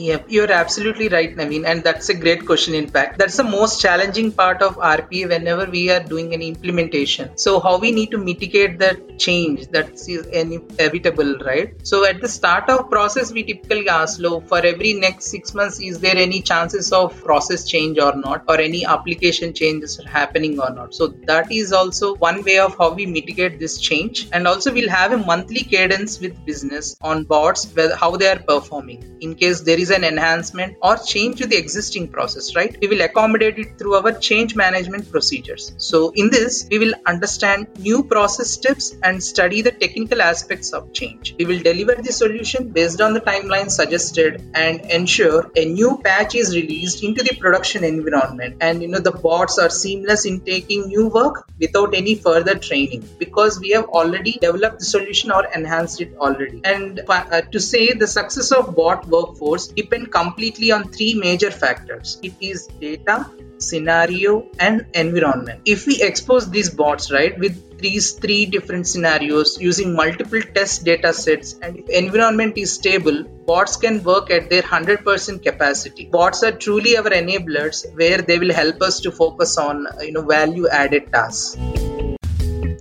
You're 0.04 0.52
absolutely 0.52 1.10
right, 1.10 1.36
Naveen, 1.36 1.66
and 1.66 1.84
that's 1.84 2.10
a 2.10 2.14
great 2.14 2.46
question. 2.46 2.74
In 2.74 2.88
fact, 2.88 3.20
that's 3.20 3.36
the 3.38 3.44
most 3.44 3.82
challenging 3.82 4.32
part 4.32 4.62
of 4.62 4.78
RPA 4.80 5.28
whenever 5.28 5.66
we 5.70 5.90
are 5.92 6.00
doing 6.02 6.34
an 6.34 6.42
implementation. 6.42 7.30
So, 7.38 7.60
how 7.60 7.78
we 7.78 7.92
need 7.92 8.10
to 8.12 8.18
mitigate 8.18 8.80
that 8.80 9.20
change 9.20 9.68
that's 9.68 10.08
inevitable, 10.08 11.38
right? 11.46 11.74
So, 11.84 12.06
at 12.06 12.22
the 12.22 12.30
start 12.30 12.70
of 12.70 12.90
process, 12.90 13.32
we 13.34 13.44
typically 13.44 13.90
ask, 13.90 14.20
"Low 14.20 14.40
for 14.52 14.60
every 14.72 14.94
next 14.94 15.26
six 15.36 15.54
months, 15.54 15.80
is 15.90 16.00
there 16.00 16.16
any 16.16 16.42
chances 16.42 16.92
of 17.02 17.22
process 17.24 17.68
change 17.74 18.00
or 18.08 18.14
not, 18.16 18.44
or 18.48 18.60
any 18.68 18.86
application 18.86 19.54
changes 19.54 20.00
happening 20.18 20.58
or 20.60 20.72
not?" 20.80 20.96
So, 20.96 21.08
that 21.34 21.52
is 21.52 21.74
also 21.74 22.16
one 22.16 22.44
way 22.50 22.58
of 22.60 22.78
how 22.78 22.90
we 22.94 23.06
mitigate 23.18 23.60
this 23.60 23.78
change, 23.90 24.28
and 24.32 24.48
also 24.48 24.74
we'll 24.80 24.90
have 24.98 25.12
a 25.12 25.22
monthly 25.34 25.64
cadence 25.76 26.20
with 26.20 26.44
business 26.46 26.96
on 27.02 27.24
bots, 27.36 27.68
how 28.06 28.16
they 28.16 28.30
are 28.34 28.40
performing. 28.54 29.04
In 29.22 29.36
case 29.36 29.62
there 29.62 29.80
is 29.80 29.91
an 29.92 30.04
enhancement 30.04 30.78
or 30.82 30.98
change 30.98 31.38
to 31.40 31.48
the 31.48 31.58
existing 31.58 32.08
process, 32.08 32.56
right? 32.56 32.76
We 32.82 32.88
will 32.88 33.02
accommodate 33.02 33.60
it 33.60 33.78
through 33.78 33.96
our 33.96 34.12
change 34.14 34.56
management 34.56 35.12
procedures. 35.12 35.74
So, 35.78 36.12
in 36.16 36.30
this, 36.30 36.68
we 36.70 36.80
will 36.80 36.94
understand 37.06 37.68
new 37.80 38.04
process 38.04 38.50
steps 38.50 38.96
and 39.04 39.24
study 39.24 39.62
the 39.62 39.72
technical 39.72 40.22
aspects 40.22 40.74
of 40.74 40.94
change. 40.94 41.36
We 41.38 41.46
will 41.46 41.60
deliver 41.60 41.96
the 42.02 42.12
solution 42.12 42.70
based 42.70 43.02
on 43.02 43.14
the 43.14 43.22
timeline 43.22 43.70
suggested 43.70 44.42
and 44.54 44.82
ensure 44.82 45.52
a 45.56 45.66
new 45.66 46.00
patch 46.04 46.36
is 46.36 46.56
released 46.56 47.04
into 47.04 47.24
the 47.24 47.36
production 47.36 47.84
environment. 47.84 48.58
And 48.62 48.82
you 48.82 48.88
know, 48.88 49.00
the 49.00 49.12
bots 49.12 49.58
are 49.58 49.70
seamless 49.70 50.26
in 50.26 50.42
taking 50.42 50.88
new 50.88 51.08
work 51.08 51.48
without 51.60 51.94
any 51.94 52.16
further 52.16 52.56
training 52.56 53.08
because 53.20 53.60
we 53.60 53.72
have 53.72 53.86
already 53.86 54.34
developed 54.34 54.80
the 54.80 54.86
solution 54.86 55.32
or 55.32 55.46
enhanced 55.54 56.02
it 56.02 56.16
already. 56.18 56.62
And 56.64 57.02
uh, 57.08 57.42
to 57.42 57.60
say 57.60 57.94
the 57.94 58.08
success 58.08 58.52
of 58.52 58.76
bot 58.76 59.08
workforce 59.08 59.68
depend 59.82 60.12
completely 60.12 60.72
on 60.72 60.92
three 60.92 61.14
major 61.16 61.52
factors. 61.52 62.20
It 62.22 62.34
is 62.40 62.68
data, 62.80 63.30
scenario, 63.58 64.48
and 64.60 64.86
environment. 64.94 65.62
If 65.66 65.86
we 65.88 66.02
expose 66.02 66.50
these 66.50 66.70
bots 66.70 67.12
right 67.12 67.38
with 67.38 67.56
these 67.82 68.12
three 68.14 68.46
different 68.46 68.88
scenarios 68.88 69.60
using 69.60 69.96
multiple 69.96 70.42
test 70.56 70.84
data 70.86 71.14
sets 71.14 71.56
and 71.62 71.78
if 71.80 71.90
environment 71.90 72.58
is 72.58 72.74
stable 72.74 73.24
bots 73.48 73.76
can 73.76 74.04
work 74.04 74.30
at 74.30 74.50
their 74.52 74.62
100% 74.62 75.44
capacity 75.44 76.06
bots 76.06 76.44
are 76.44 76.52
truly 76.52 76.96
our 76.98 77.16
enablers 77.22 77.84
where 77.96 78.22
they 78.22 78.38
will 78.38 78.54
help 78.54 78.82
us 78.84 79.00
to 79.00 79.12
focus 79.12 79.58
on 79.58 79.88
you 80.02 80.12
know 80.12 80.22
value 80.22 80.68
added 80.70 81.12
tasks 81.12 81.58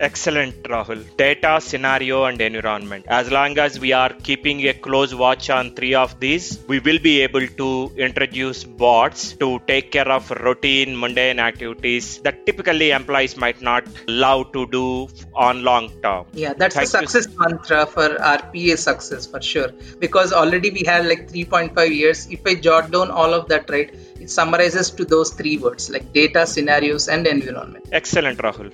Excellent, 0.01 0.63
Rahul. 0.63 1.01
Data, 1.19 1.61
scenario, 1.61 2.25
and 2.25 2.41
environment. 2.41 3.05
As 3.07 3.31
long 3.31 3.59
as 3.59 3.79
we 3.79 3.93
are 3.93 4.09
keeping 4.29 4.67
a 4.67 4.73
close 4.73 5.15
watch 5.15 5.51
on 5.51 5.75
three 5.75 5.93
of 5.93 6.19
these, 6.19 6.59
we 6.69 6.79
will 6.81 6.99
be 6.99 7.21
able 7.21 7.47
to 7.47 7.93
introduce 7.99 8.65
bots 8.65 9.35
to 9.35 9.61
take 9.67 9.93
care 9.93 10.11
of 10.11 10.31
routine, 10.31 10.99
mundane 10.99 11.39
activities 11.39 12.19
that 12.23 12.47
typically 12.47 12.93
employees 12.93 13.37
might 13.37 13.61
not 13.61 13.85
love 14.09 14.53
to 14.53 14.67
do 14.69 15.07
on 15.35 15.65
long 15.65 15.91
term. 16.03 16.25
Yeah, 16.33 16.55
that's 16.55 16.77
Thank 16.77 16.89
the 16.91 16.99
success 16.99 17.27
you. 17.31 17.39
mantra 17.39 17.85
for 17.85 18.09
RPA 18.39 18.79
success 18.79 19.27
for 19.27 19.43
sure. 19.43 19.69
Because 19.99 20.33
already 20.33 20.71
we 20.71 20.85
have 20.87 21.05
like 21.05 21.29
3.5 21.31 21.95
years. 21.95 22.27
If 22.31 22.41
I 22.47 22.55
jot 22.55 22.91
down 22.91 23.11
all 23.11 23.35
of 23.35 23.49
that, 23.49 23.69
right, 23.69 23.95
it 24.19 24.31
summarizes 24.31 24.91
to 24.93 25.05
those 25.05 25.31
three 25.31 25.59
words 25.59 25.91
like 25.91 26.15
data, 26.15 26.47
scenarios, 26.47 27.09
and 27.09 27.27
environment. 27.27 27.85
Excellent, 27.93 28.39
Rahul. 28.39 28.73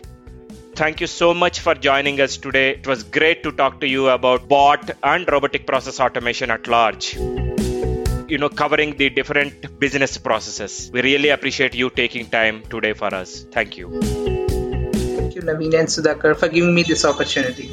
Thank 0.76 1.00
you 1.00 1.06
so 1.06 1.32
much 1.32 1.60
for 1.60 1.74
joining 1.74 2.20
us 2.20 2.36
today. 2.36 2.72
It 2.72 2.86
was 2.86 3.02
great 3.02 3.42
to 3.44 3.50
talk 3.50 3.80
to 3.80 3.88
you 3.88 4.08
about 4.08 4.46
bot 4.46 4.90
and 5.02 5.26
robotic 5.26 5.66
process 5.66 6.00
automation 6.00 6.50
at 6.50 6.66
large. 6.68 7.14
You 7.14 8.36
know, 8.36 8.50
covering 8.50 8.94
the 8.98 9.08
different 9.08 9.80
business 9.80 10.18
processes. 10.18 10.90
We 10.92 11.00
really 11.00 11.30
appreciate 11.30 11.74
you 11.74 11.88
taking 11.88 12.26
time 12.28 12.62
today 12.68 12.92
for 12.92 13.14
us. 13.14 13.46
Thank 13.50 13.78
you. 13.78 13.88
Thank 14.02 15.34
you, 15.34 15.40
Naveen 15.40 15.78
and 15.78 15.88
Sudhakar, 15.88 16.36
for 16.36 16.48
giving 16.48 16.74
me 16.74 16.82
this 16.82 17.06
opportunity. 17.06 17.68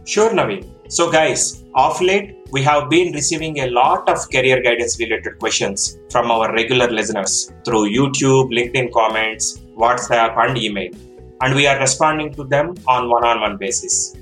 Sure, 0.06 0.30
Naveen. 0.30 0.64
So, 0.88 1.10
guys, 1.10 1.64
off 1.74 2.00
late, 2.00 2.43
we 2.54 2.62
have 2.62 2.88
been 2.88 3.12
receiving 3.12 3.54
a 3.62 3.68
lot 3.76 4.08
of 4.08 4.18
career 4.30 4.62
guidance 4.62 4.92
related 5.00 5.38
questions 5.40 5.98
from 6.08 6.30
our 6.30 6.52
regular 6.52 6.88
listeners 6.88 7.52
through 7.64 7.90
YouTube, 7.92 8.52
LinkedIn 8.56 8.92
comments, 8.92 9.60
WhatsApp, 9.76 10.38
and 10.38 10.56
email, 10.56 10.92
and 11.40 11.56
we 11.56 11.66
are 11.66 11.80
responding 11.80 12.32
to 12.34 12.44
them 12.44 12.72
on 12.86 13.10
one 13.10 13.24
on 13.24 13.40
one 13.40 13.56
basis. 13.56 14.14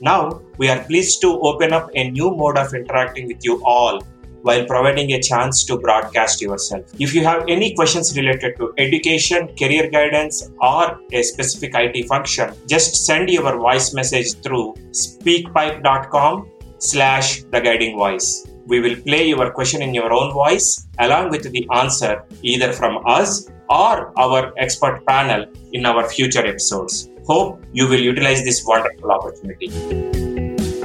Now, 0.00 0.42
we 0.56 0.68
are 0.68 0.80
pleased 0.90 1.20
to 1.20 1.30
open 1.50 1.72
up 1.72 1.88
a 1.94 2.10
new 2.10 2.32
mode 2.32 2.58
of 2.58 2.74
interacting 2.74 3.28
with 3.28 3.44
you 3.44 3.62
all 3.64 4.00
while 4.42 4.64
providing 4.66 5.12
a 5.12 5.22
chance 5.22 5.64
to 5.66 5.78
broadcast 5.78 6.42
yourself. 6.42 6.84
If 6.98 7.14
you 7.14 7.24
have 7.24 7.44
any 7.46 7.74
questions 7.76 8.16
related 8.16 8.56
to 8.58 8.74
education, 8.78 9.54
career 9.56 9.88
guidance, 9.88 10.50
or 10.60 10.98
a 11.12 11.22
specific 11.22 11.74
IT 11.76 12.06
function, 12.08 12.54
just 12.66 13.06
send 13.06 13.30
your 13.30 13.56
voice 13.56 13.94
message 13.94 14.34
through 14.42 14.74
speakpipe.com 14.90 16.48
slash 16.78 17.42
the 17.42 17.60
guiding 17.60 17.96
voice. 17.96 18.46
We 18.66 18.80
will 18.80 18.96
play 18.96 19.28
your 19.28 19.50
question 19.50 19.82
in 19.82 19.94
your 19.94 20.12
own 20.12 20.32
voice 20.32 20.88
along 20.98 21.30
with 21.30 21.50
the 21.50 21.66
answer 21.72 22.24
either 22.42 22.72
from 22.72 23.02
us 23.06 23.48
or 23.70 24.18
our 24.18 24.52
expert 24.58 25.04
panel 25.06 25.46
in 25.72 25.86
our 25.86 26.08
future 26.08 26.46
episodes. 26.46 27.10
Hope 27.26 27.62
you 27.72 27.86
will 27.88 28.00
utilize 28.00 28.44
this 28.44 28.64
wonderful 28.64 29.10
opportunity. 29.10 29.68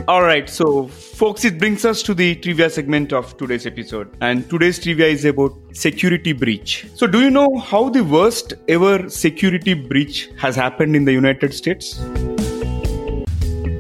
All 0.06 0.22
right, 0.22 0.50
so 0.50 0.88
folks, 0.90 1.46
it 1.46 1.58
brings 1.58 1.86
us 1.86 2.04
to 2.04 2.14
the 2.14 2.36
trivia 2.36 2.70
segment 2.70 3.14
of 3.14 3.38
today's 3.38 3.66
episode. 3.66 4.14
And 4.20 4.50
today's 4.50 4.78
trivia 4.78 5.08
is 5.08 5.24
about 5.24 5.54
security 5.72 6.34
breach. 6.34 6.86
So, 6.94 7.08
do 7.08 7.22
you 7.22 7.30
know 7.30 7.58
how 7.58 7.88
the 7.88 8.04
worst 8.04 8.54
ever 8.68 9.10
security 9.10 9.74
breach 9.74 10.30
has 10.38 10.58
happened 10.58 10.98
in 10.98 11.06
the 11.06 11.14
United 11.14 11.54
States? 11.54 12.02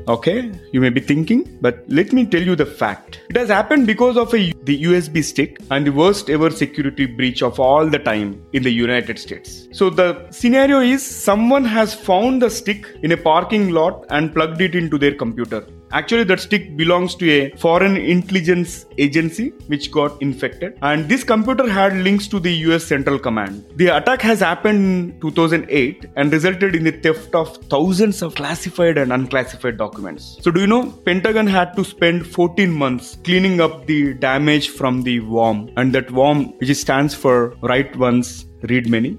Okay, 0.05 0.51
you 0.73 0.81
may 0.81 0.89
be 0.89 0.99
thinking, 0.99 1.57
but 1.61 1.85
let 1.87 2.11
me 2.11 2.25
tell 2.25 2.41
you 2.41 2.57
the 2.57 2.65
fact. 2.65 3.21
It 3.29 3.37
has 3.37 3.47
happened 3.47 3.87
because 3.87 4.17
of 4.17 4.33
a, 4.33 4.51
the 4.63 4.83
USB 4.83 5.23
stick 5.23 5.61
and 5.71 5.87
the 5.87 5.93
worst 5.93 6.29
ever 6.29 6.49
security 6.49 7.05
breach 7.05 7.41
of 7.41 7.57
all 7.57 7.87
the 7.87 7.99
time 7.99 8.45
in 8.51 8.63
the 8.63 8.69
United 8.69 9.17
States. 9.17 9.69
So 9.71 9.89
the 9.89 10.27
scenario 10.29 10.81
is 10.81 11.05
someone 11.05 11.63
has 11.63 11.93
found 11.93 12.41
the 12.41 12.49
stick 12.49 12.85
in 13.01 13.13
a 13.13 13.17
parking 13.17 13.69
lot 13.69 14.05
and 14.09 14.33
plugged 14.33 14.59
it 14.59 14.75
into 14.75 14.97
their 14.97 15.15
computer. 15.15 15.65
Actually, 15.93 16.23
that 16.23 16.39
stick 16.39 16.75
belongs 16.75 17.13
to 17.13 17.29
a 17.29 17.51
foreign 17.57 17.95
intelligence 17.95 18.87
agency 18.97 19.49
which 19.67 19.91
got 19.91 20.19
infected, 20.23 20.75
and 20.81 21.07
this 21.07 21.23
computer 21.23 21.69
had 21.69 21.95
links 21.97 22.27
to 22.27 22.39
the 22.39 22.51
US 22.67 22.83
Central 22.83 23.19
Command. 23.19 23.63
The 23.75 23.89
attack 23.97 24.23
has 24.23 24.39
happened 24.39 25.13
in 25.13 25.21
2008 25.21 26.07
and 26.15 26.33
resulted 26.33 26.75
in 26.75 26.83
the 26.83 26.93
theft 26.93 27.35
of 27.35 27.57
thousands 27.69 28.23
of 28.23 28.33
classified 28.33 28.97
and 28.97 29.13
unclassified 29.13 29.77
documents. 29.77 30.39
So, 30.41 30.49
do 30.49 30.61
you 30.61 30.65
know 30.65 30.89
Pentagon 31.05 31.45
had 31.45 31.75
to 31.75 31.83
spend 31.83 32.25
14 32.25 32.71
months 32.71 33.19
cleaning 33.23 33.61
up 33.61 33.85
the 33.85 34.15
damage 34.15 34.69
from 34.69 35.03
the 35.03 35.19
worm, 35.19 35.69
and 35.77 35.93
that 35.93 36.09
worm, 36.09 36.53
which 36.57 36.75
stands 36.75 37.13
for 37.13 37.55
write 37.61 37.95
once, 37.97 38.47
read 38.63 38.89
many, 38.89 39.15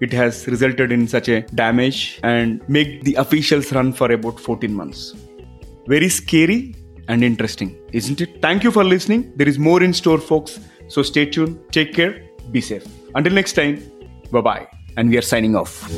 it 0.00 0.12
has 0.12 0.48
resulted 0.48 0.90
in 0.90 1.06
such 1.06 1.28
a 1.28 1.42
damage 1.54 2.18
and 2.24 2.68
make 2.68 3.04
the 3.04 3.14
officials 3.14 3.72
run 3.72 3.92
for 3.92 4.10
about 4.10 4.40
14 4.40 4.74
months. 4.74 5.14
Very 5.88 6.08
scary 6.08 6.74
and 7.06 7.22
interesting, 7.22 7.76
isn't 7.92 8.20
it? 8.20 8.42
Thank 8.42 8.64
you 8.64 8.72
for 8.72 8.82
listening. 8.82 9.32
There 9.36 9.48
is 9.48 9.56
more 9.56 9.84
in 9.84 9.92
store, 9.92 10.18
folks. 10.18 10.58
So 10.88 11.02
stay 11.02 11.26
tuned, 11.26 11.60
take 11.70 11.94
care, 11.94 12.22
be 12.50 12.60
safe. 12.60 12.84
Until 13.14 13.32
next 13.32 13.52
time, 13.52 13.80
bye 14.32 14.40
bye. 14.40 14.66
And 14.96 15.08
we 15.08 15.16
are 15.16 15.22
signing 15.22 15.54
off. 15.54 15.88